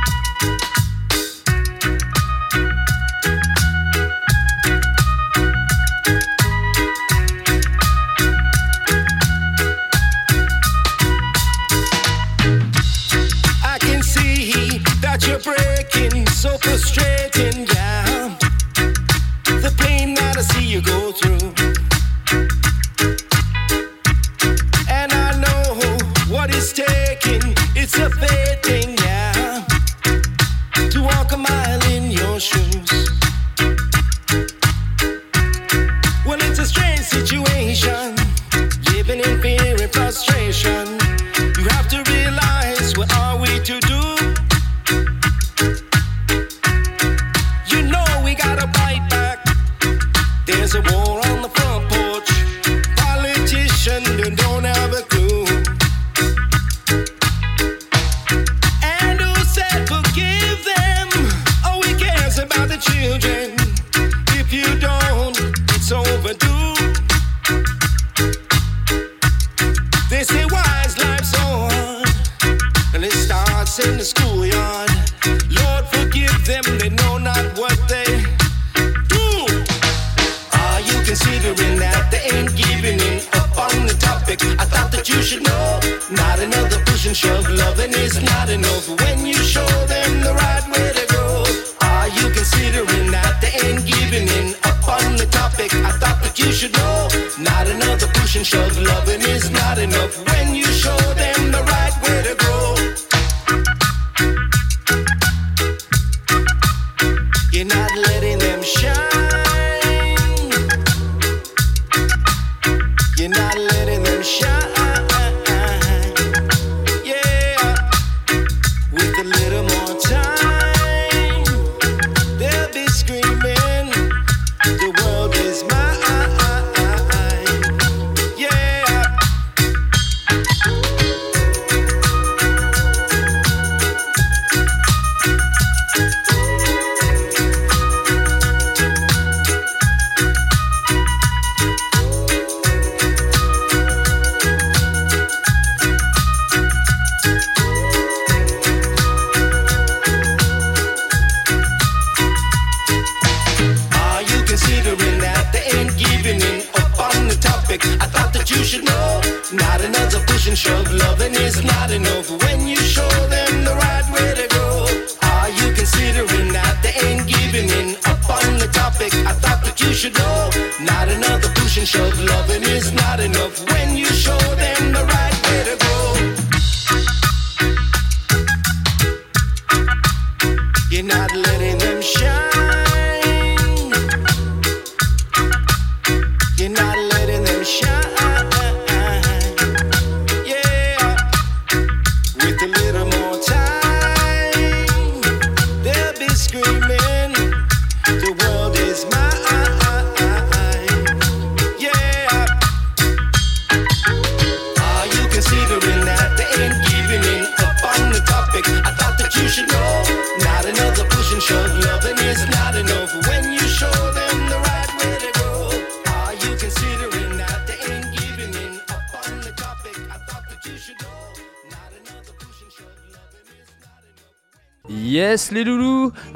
[54.07, 54.48] and you do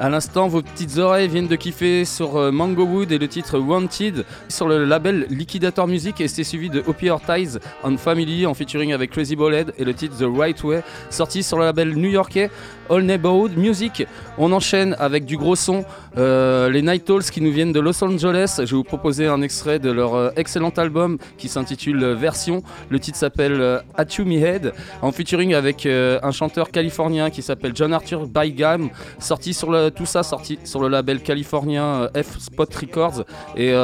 [0.04, 3.58] À l'instant vos petites oreilles viennent de kiffer sur euh, Mango Wood et le titre
[3.58, 8.54] Wanted sur le label Liquidator Music et c'était suivi de Opier Ties on Family en
[8.54, 12.50] featuring avec Crazy Ballhead et le titre The Right Way sorti sur le label new-yorkais
[12.90, 14.06] All Neighborhood Music.
[14.38, 15.84] On enchaîne avec du gros son,
[16.18, 18.56] euh, les Night Owls qui nous viennent de Los Angeles.
[18.58, 22.62] Je vais vous proposer un extrait de leur euh, excellent album qui s'intitule euh, Version.
[22.90, 27.72] Le titre s'appelle At You Me Head en featuring avec un chanteur californien qui s'appelle
[27.74, 28.90] John Arthur Bygam.
[29.18, 33.24] Sorti sur le, tout ça sorti sur le label californien F Spot Records.
[33.56, 33.74] Et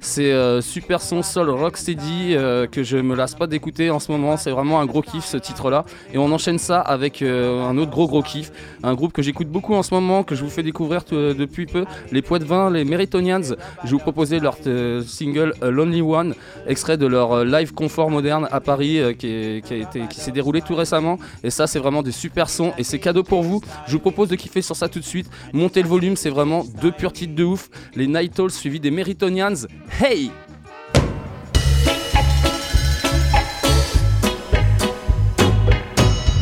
[0.00, 4.10] c'est euh, super son soul rocksteady euh, que je me lasse pas d'écouter en ce
[4.10, 4.36] moment.
[4.36, 5.84] C'est vraiment un gros kiff ce titre-là.
[6.12, 8.50] Et on enchaîne ça avec euh, un autre gros gros kiff.
[8.82, 11.66] Un groupe que j'écoute beaucoup en ce moment, que je vous fais découvrir t- depuis
[11.66, 11.84] peu.
[12.10, 13.54] Les Poitvins, les Meritonians.
[13.84, 16.34] Je vous proposer leur euh, single Lonely One,
[16.66, 21.18] extrait de leur euh, live confort moderne à Paris euh, qui, s'est déroulé tout récemment.
[21.44, 23.60] Et ça, c'est vraiment des super sons et c'est cadeau pour vous.
[23.86, 25.28] Je vous propose de kiffer sur ça tout de suite.
[25.52, 27.70] Montez le volume, c'est vraiment deux purs titres de ouf.
[27.94, 29.35] Les Night Owls suivis des Meritonians.
[29.36, 30.30] Hey!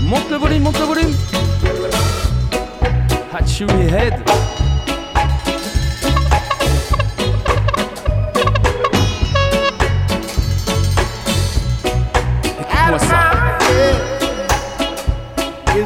[0.02, 1.14] Monte le volume, monte le volume
[3.32, 4.22] Hachoui Head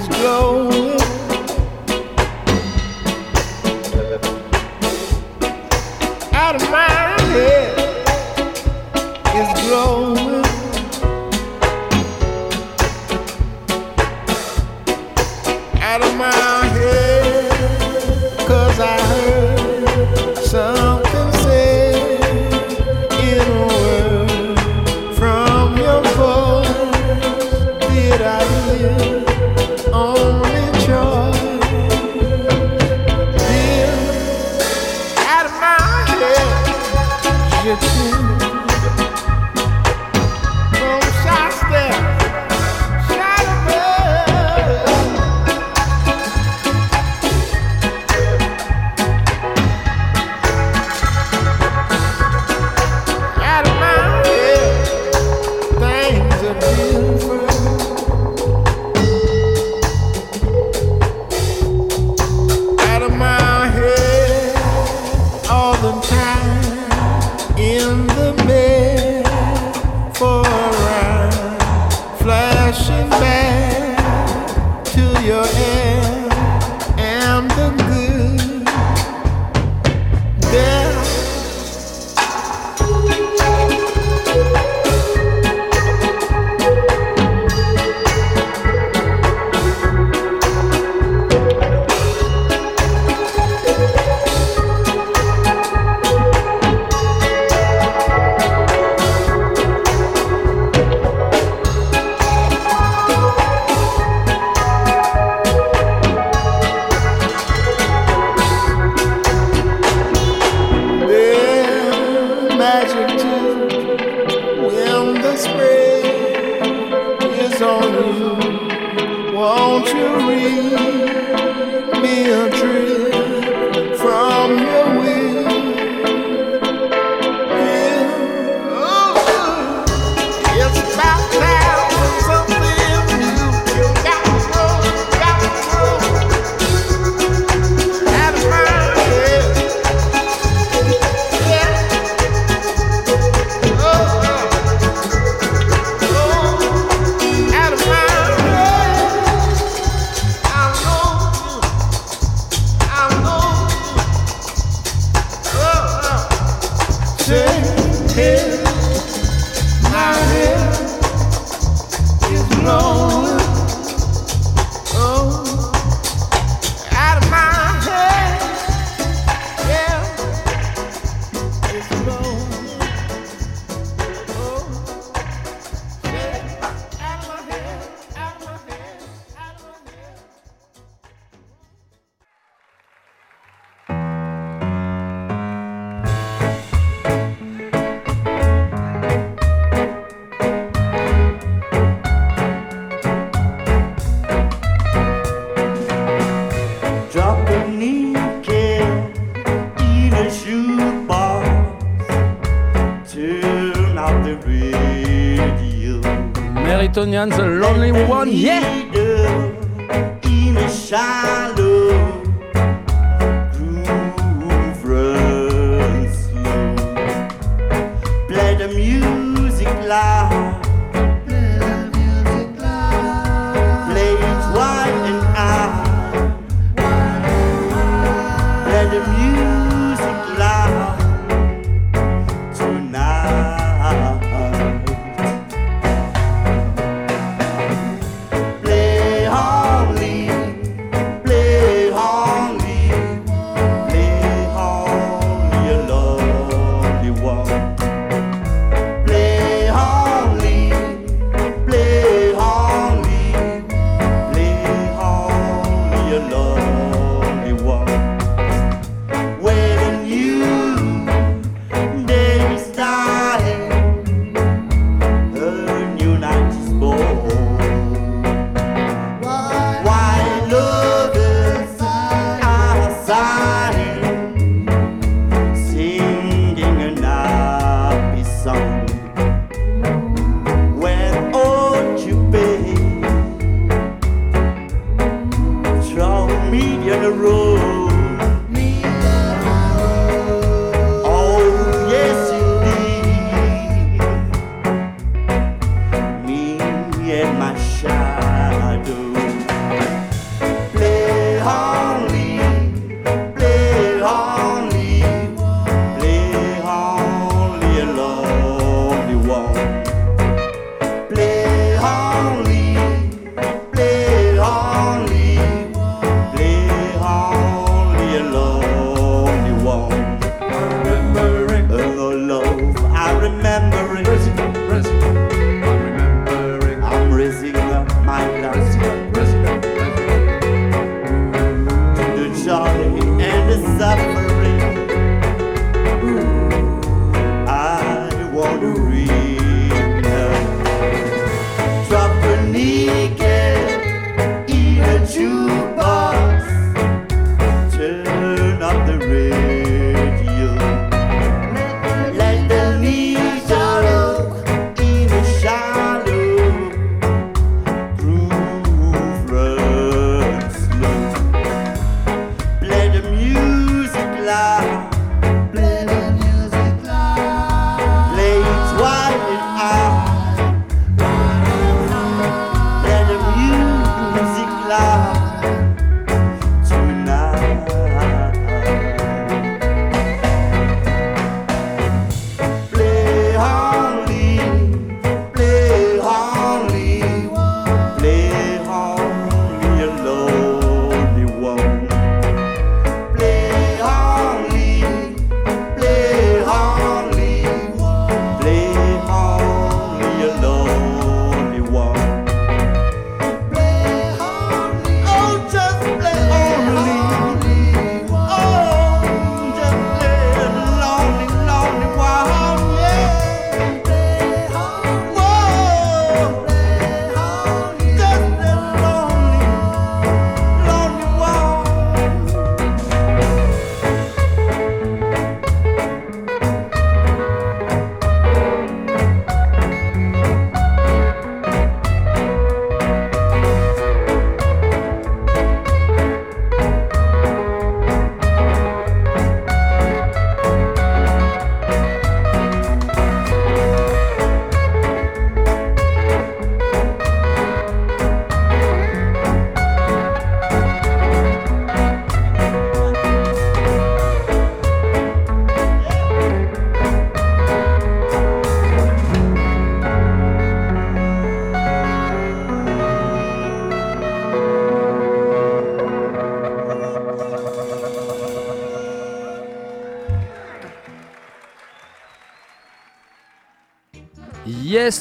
[0.08, 1.00] glowing.
[6.34, 6.97] Out of my
[15.98, 16.37] out of my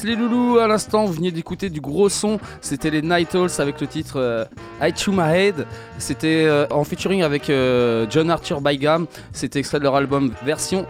[0.04, 3.80] Les loulous, à l'instant vous venez d'écouter du gros son, c'était les Night Owls avec
[3.80, 4.44] le titre euh,
[4.82, 5.66] I Chew My Head,
[5.96, 10.84] c'était euh, en featuring avec euh, John Arthur Bygam, c'était extrait de leur album Version,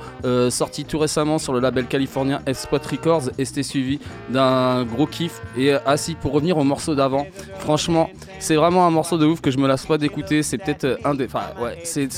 [0.51, 3.31] sorti tout récemment sur le label californien Spot Records.
[3.39, 4.01] Et c'était suivi
[4.31, 5.43] d'un gros kiff.
[5.57, 7.25] Et assis pour revenir au morceau d'avant,
[7.61, 8.11] franchement
[8.41, 11.15] c'est vraiment un morceau de ouf que je me lasse pas d'écouter, c'est peut-être un
[11.15, 11.27] des...
[11.27, 12.09] Enfin ouais, c'est...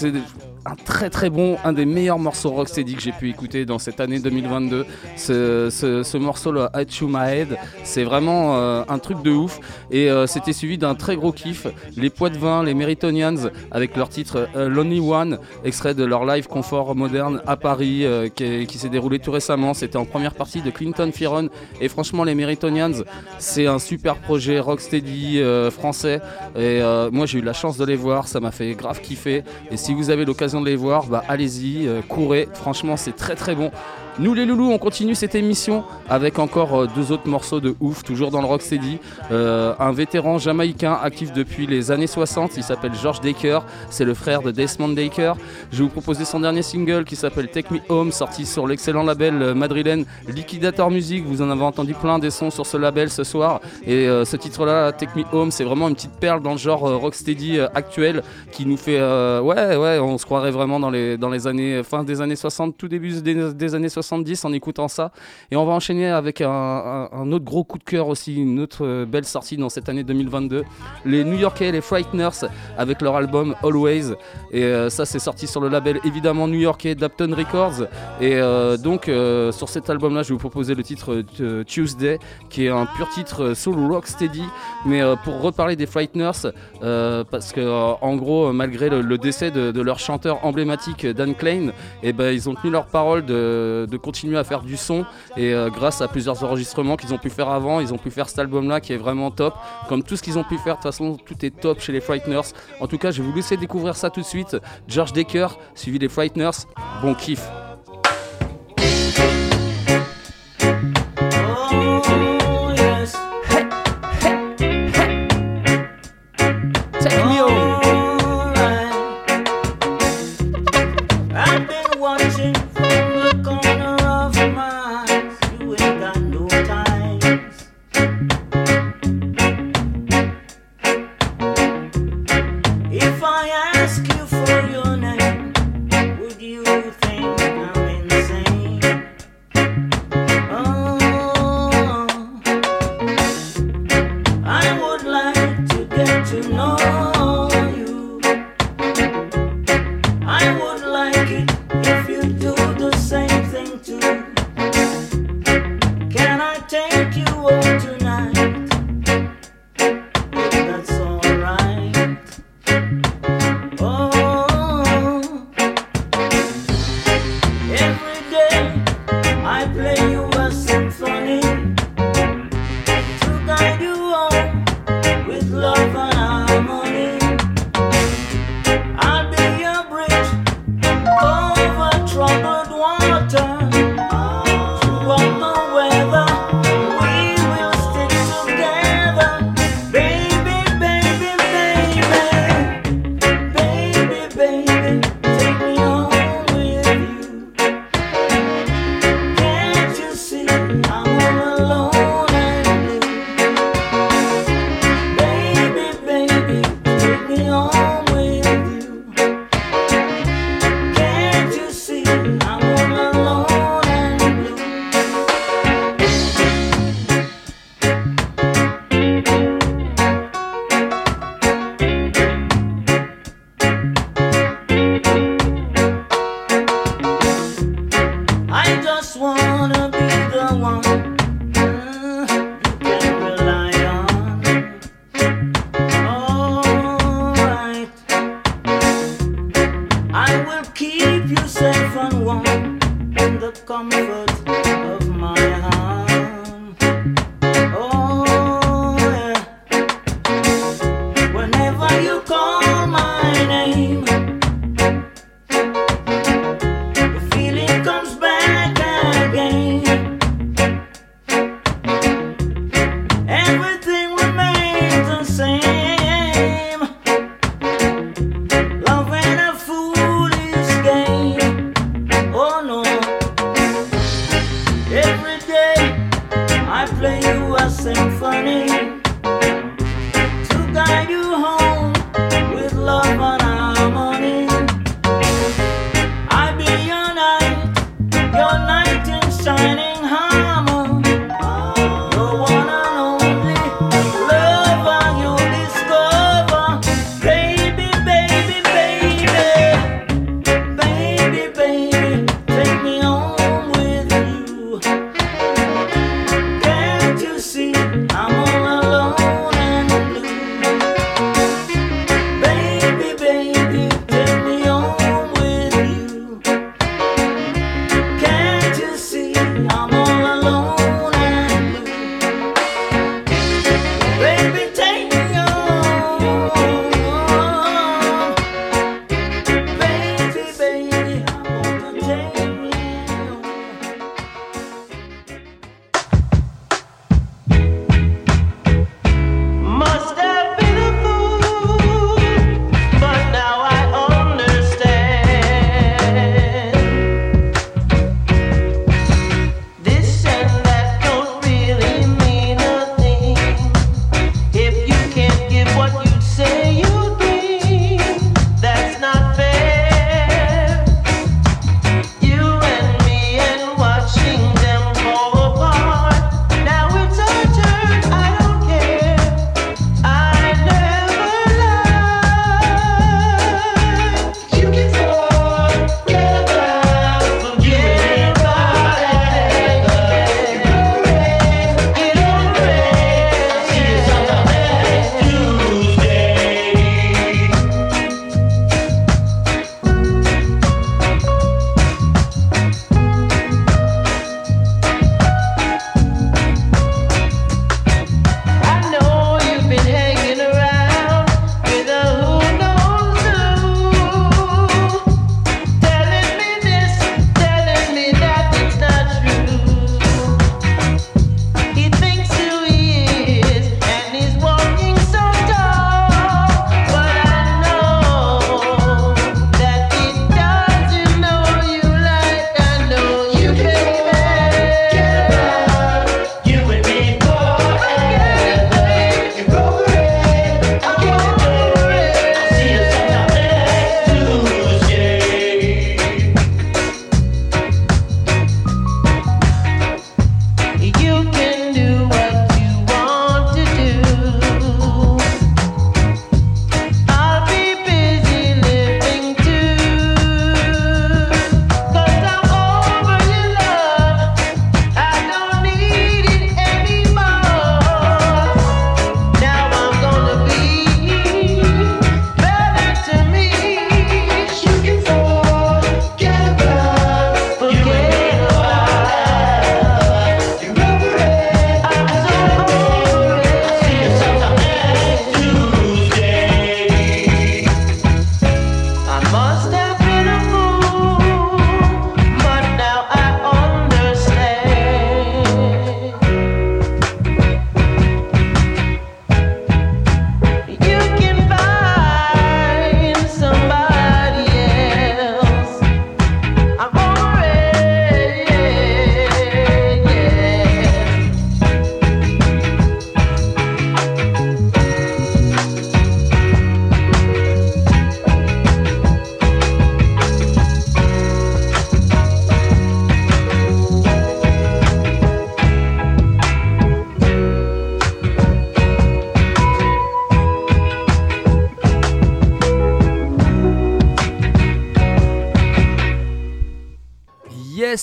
[0.66, 3.98] un très très bon, un des meilleurs morceaux rocksteady que j'ai pu écouter dans cette
[3.98, 4.84] année 2022.
[5.16, 9.30] Ce, ce, ce morceau là, I Chew My Head, c'est vraiment euh, un truc de
[9.30, 9.58] ouf.
[9.90, 11.66] Et euh, c'était suivi d'un très gros kiff,
[11.96, 16.94] les Poitvins, les Meritonians, avec leur titre euh, Lonely One, extrait de leur live confort
[16.94, 18.04] moderne à Paris,
[18.34, 19.72] qui, est- qui s'est déroulé tout récemment.
[19.72, 21.48] C'était en première partie de Clinton Firon.
[21.80, 23.02] Et franchement, les Meritonians,
[23.38, 26.20] c'est un super projet rocksteady français.
[26.58, 26.80] Et
[27.12, 29.42] moi, j'ai eu la chance de les voir, ça m'a fait grave kiffer.
[29.70, 32.48] Et si vous avez l'occasion de les voir, bah allez-y, euh, courez.
[32.54, 33.70] Franchement, c'est très très bon.
[34.18, 38.02] Nous les loulous, on continue cette émission avec encore euh, deux autres morceaux de ouf,
[38.02, 38.98] toujours dans le rocksteady.
[39.30, 44.14] Euh, un vétéran jamaïcain actif depuis les années 60, il s'appelle George Daker, c'est le
[44.14, 45.36] frère de Desmond Daker.
[45.72, 49.04] Je vais vous proposer son dernier single qui s'appelle Take Me Home, sorti sur l'excellent
[49.04, 51.24] label euh, madrilène Liquidator Music.
[51.24, 53.60] Vous en avez entendu plein des sons sur ce label ce soir.
[53.86, 57.60] Et ce titre-là, Take Me Home, c'est vraiment une petite perle dans le genre rocksteady
[57.74, 58.22] actuel
[58.52, 62.04] qui nous fait, ouais, ouais, on se croirait vraiment dans les, dans les années, fin
[62.04, 65.12] des années 60, tout début des, des années 70 en écoutant ça.
[65.50, 69.06] Et on va enchaîner avec un, autre gros coup de cœur aussi, une autre euh,
[69.06, 70.64] belle sortie dans cette année 2022.
[71.04, 72.48] Les New Yorkais, les Frighteners,
[72.78, 74.14] avec leur album Always.
[74.52, 77.86] Et euh, ça, c'est sorti sur le label évidemment new-yorkais Dapton Records.
[78.20, 79.10] Et euh, donc,
[79.52, 81.22] sur cet album-là, je vais vous proposer le titre
[81.66, 82.18] Tuesday,
[82.48, 84.44] qui est un pur titre soul rocksteady.
[84.86, 87.60] Mais euh, pour reparler des Frighteners, parce que
[88.00, 91.72] en gros, malgré le, décès de, de leur chanteur emblématique Dan Klein,
[92.02, 95.04] et ben ils ont tenu leur parole de, de continuer à faire du son
[95.36, 98.28] et euh, grâce à plusieurs enregistrements qu'ils ont pu faire avant, ils ont pu faire
[98.28, 99.54] cet album-là qui est vraiment top.
[99.88, 102.00] Comme tout ce qu'ils ont pu faire, de toute façon, tout est top chez les
[102.00, 102.54] Frighteners.
[102.80, 104.56] En tout cas, je vais vous laisser découvrir ça tout de suite.
[104.88, 106.66] George Decker, suivi des Frighteners.
[107.02, 107.42] Bon kiff.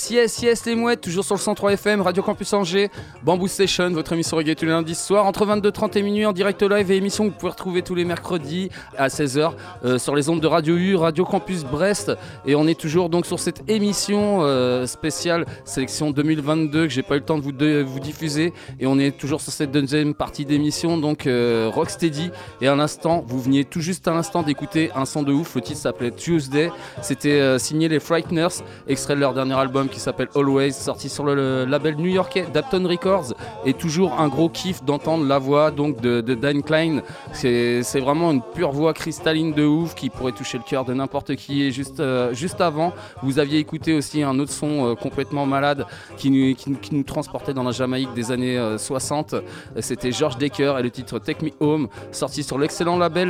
[0.10, 2.90] Yes, yes, les mouettes, toujours sur le 103 FM, Radio Campus Angers,
[3.24, 6.62] Bamboo Station, votre émission reggae tous les lundis soirs, entre 22h30 et minuit en direct
[6.62, 9.52] live et émission que vous pouvez retrouver tous les mercredis à 16h
[9.84, 12.14] euh, sur les ondes de Radio U, Radio Campus Brest.
[12.46, 17.16] Et on est toujours donc sur cette émission euh, spéciale sélection 2022 que j'ai pas
[17.16, 17.44] eu le temps de
[17.84, 18.54] vous, diffuser.
[18.80, 22.32] Et on est toujours sur cette deuxième partie d'émission, donc euh, Rocksteady.
[22.62, 25.62] Et à l'instant, vous veniez tout juste à l'instant d'écouter un son de ouf, le
[25.62, 26.72] titre s'appelait Tuesday.
[27.02, 31.66] C'était signé les Frighteners, extrait de leur dernier album qui s'appelle Always, sorti sur le,
[31.66, 33.34] label new-yorkais Dapton Records.
[33.66, 37.02] Et toujours un gros kiff d'entendre la voix donc de, Dan Klein.
[37.34, 41.36] C'est vraiment une pure voix cristalline de ouf qui pourrait toucher le cœur de n'importe
[41.36, 41.72] qui.
[42.00, 42.94] Euh, juste avant,
[43.24, 45.86] vous aviez écouté aussi un autre son euh, complètement malade
[46.18, 49.34] qui nous, qui, qui transportait dans la Jamaïque des années euh, 60.
[49.34, 49.42] Euh,
[49.80, 53.28] C'était George Decker et le titre Take Me Home, sorti sur l'excellent label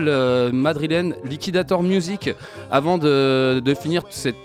[0.54, 2.30] madrilène Liquidator Music.
[2.72, 4.36] Avant de, de finir cette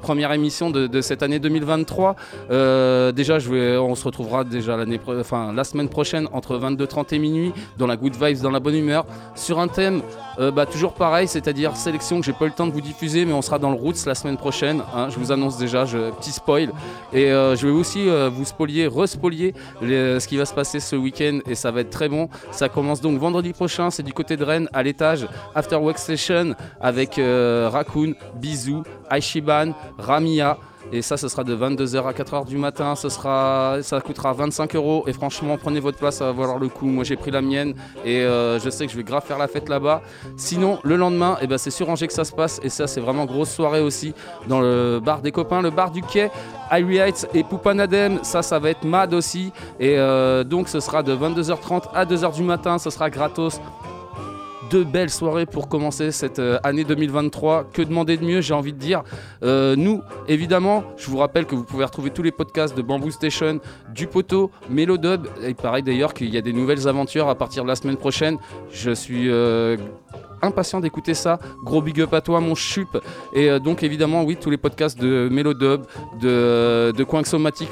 [0.00, 2.16] première émission de, cette année 2023.
[2.50, 7.14] Euh, déjà, je vais, on se retrouvera déjà l'année, enfin la semaine prochaine entre 22h30
[7.14, 9.04] et minuit dans la good vibes, dans la bonne humeur,
[9.34, 10.02] sur un thème
[10.38, 13.24] euh, bah, toujours pareil, c'est-à-dire sélection que j'ai pas eu le temps de vous diffuser,
[13.24, 14.82] mais on sera dans le Roots la semaine prochaine.
[14.94, 16.70] hein, je vous annonce déjà, je, petit spoil.
[17.12, 21.40] Et euh, je vais aussi vous spolier, respolier ce qui va se passer ce week-end
[21.46, 22.28] et ça va être très bon.
[22.52, 26.54] Ça commence donc vendredi prochain, c'est du côté de Rennes, à l'étage, After Work Session
[26.80, 30.58] avec Raccoon, Bisou, Aishiban, Ramia.
[30.90, 32.94] Et ça, ce sera de 22h à 4h du matin.
[32.94, 35.04] Ce sera, ça coûtera 25 euros.
[35.06, 36.86] Et franchement, prenez votre place, ça va valoir le coup.
[36.86, 37.74] Moi, j'ai pris la mienne
[38.04, 40.02] et euh, je sais que je vais grave faire la fête là-bas.
[40.36, 42.58] Sinon, le lendemain, eh ben, c'est sur Angers que ça se passe.
[42.62, 44.14] Et ça, c'est vraiment grosse soirée aussi
[44.46, 46.30] dans le bar des copains, le bar du quai.
[46.72, 49.52] Irie Heights et Poupanadem, ça, ça va être mad aussi.
[49.78, 52.78] Et euh, donc, ce sera de 22h30 à 2h du matin.
[52.78, 53.60] Ce sera gratos
[54.70, 57.70] deux belles soirées pour commencer cette euh, année 2023.
[57.72, 59.02] Que demander de mieux, j'ai envie de dire.
[59.42, 63.10] Euh, nous, évidemment, je vous rappelle que vous pouvez retrouver tous les podcasts de Bamboo
[63.10, 63.60] Station,
[63.94, 65.26] du poteau, Mélodub.
[65.42, 68.38] Et pareil d'ailleurs qu'il y a des nouvelles aventures à partir de la semaine prochaine.
[68.70, 69.76] Je suis euh,
[70.42, 71.38] impatient d'écouter ça.
[71.64, 72.98] Gros big up à toi, mon chup.
[73.32, 75.82] Et euh, donc, évidemment, oui, tous les podcasts de Mélodub,
[76.20, 77.04] de, de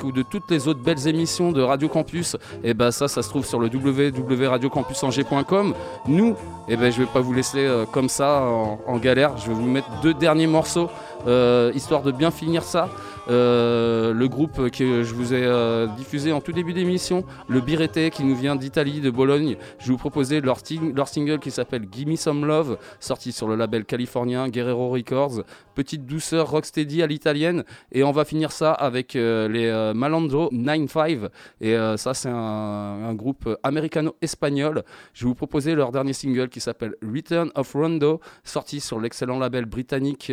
[0.05, 3.29] ou de toutes les autres belles émissions de Radio Campus, et ben ça, ça se
[3.29, 5.75] trouve sur le www.radiocampusangers.com.
[6.09, 6.35] Nous,
[6.69, 9.37] et ben je vais pas vous laisser euh, comme ça en, en galère.
[9.39, 10.89] Je vais vous mettre deux derniers morceaux
[11.27, 12.89] euh, histoire de bien finir ça.
[13.29, 18.11] Euh, le groupe que je vous ai euh, diffusé en tout début d'émission, le Birete
[18.11, 19.57] qui nous vient d'Italie, de Bologne.
[19.79, 24.49] Je vous proposer leur, single qui s'appelle Gimme Some Love, sorti sur le label californien
[24.49, 25.43] Guerrero Records.
[25.75, 27.65] Petite douceur rocksteady à l'italienne.
[27.93, 31.29] Et on va finir ça avec euh, les Malandro 9-5.
[31.61, 34.83] Et euh, ça, c'est un, groupe américano-espagnol.
[35.15, 39.39] Je vais vous proposer leur dernier single qui s'appelle Return of Rondo, sorti sur l'excellent
[39.39, 40.31] label britannique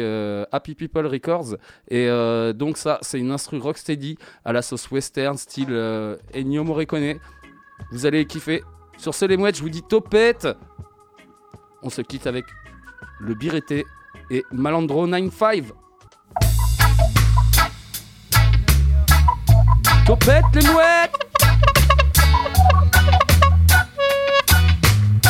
[0.51, 1.55] Happy People Records.
[1.89, 2.07] Et
[2.53, 7.17] donc ça, c'est une instru rocksteady à la sauce western, style euh, Ennio Morricone.
[7.93, 8.61] Vous allez kiffer.
[8.97, 10.49] Sur ce, les mouettes, je vous dis topette.
[11.81, 12.43] On se quitte avec
[13.21, 13.85] le Birete
[14.29, 15.63] et Malandro 9-5.
[20.05, 21.17] Topette, les mouettes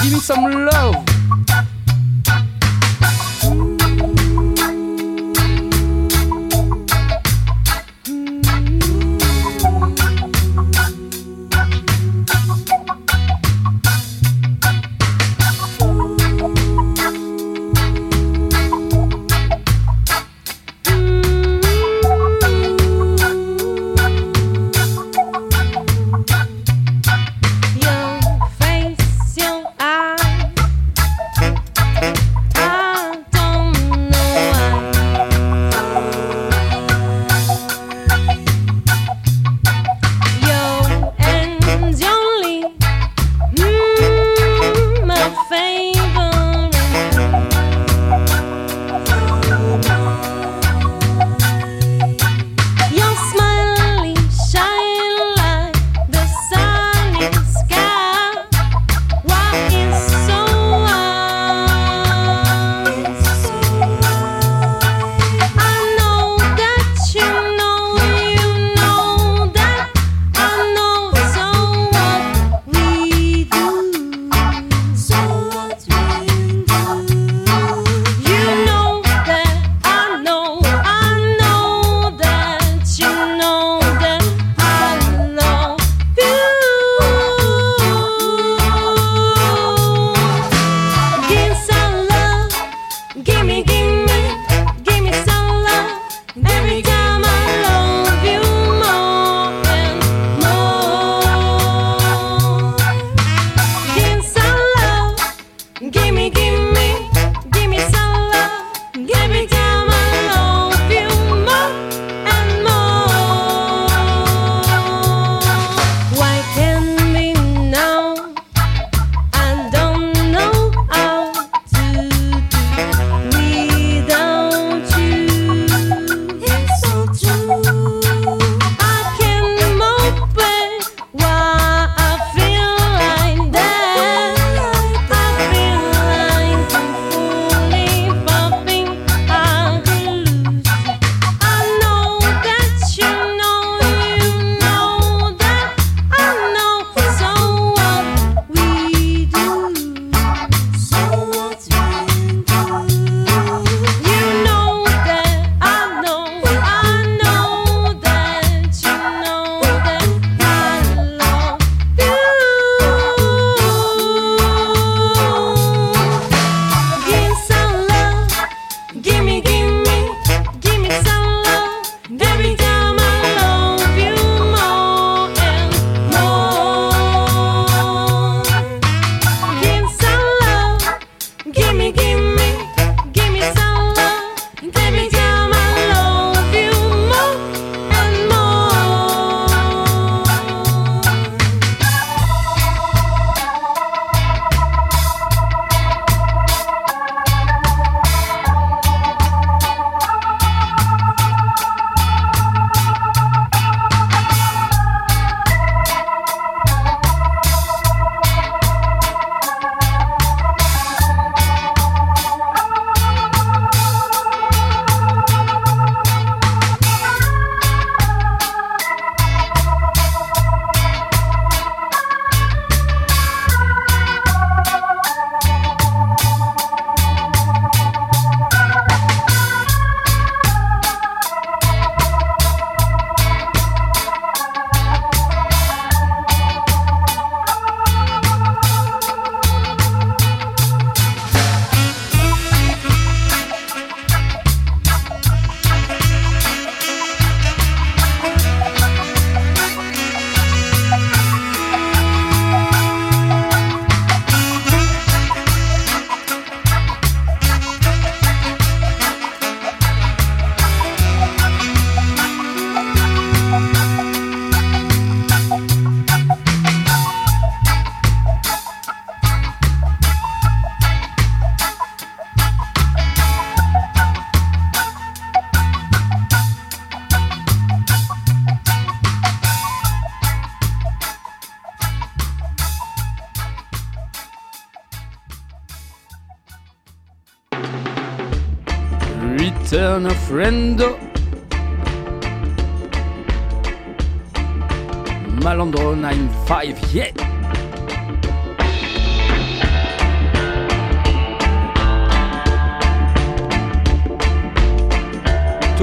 [0.02, 0.96] Give me some love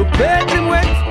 [0.05, 1.10] to bed him wet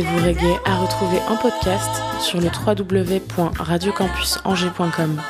[0.00, 5.20] Vous reggae à retrouver un podcast sur le www.radiocampusangers.com.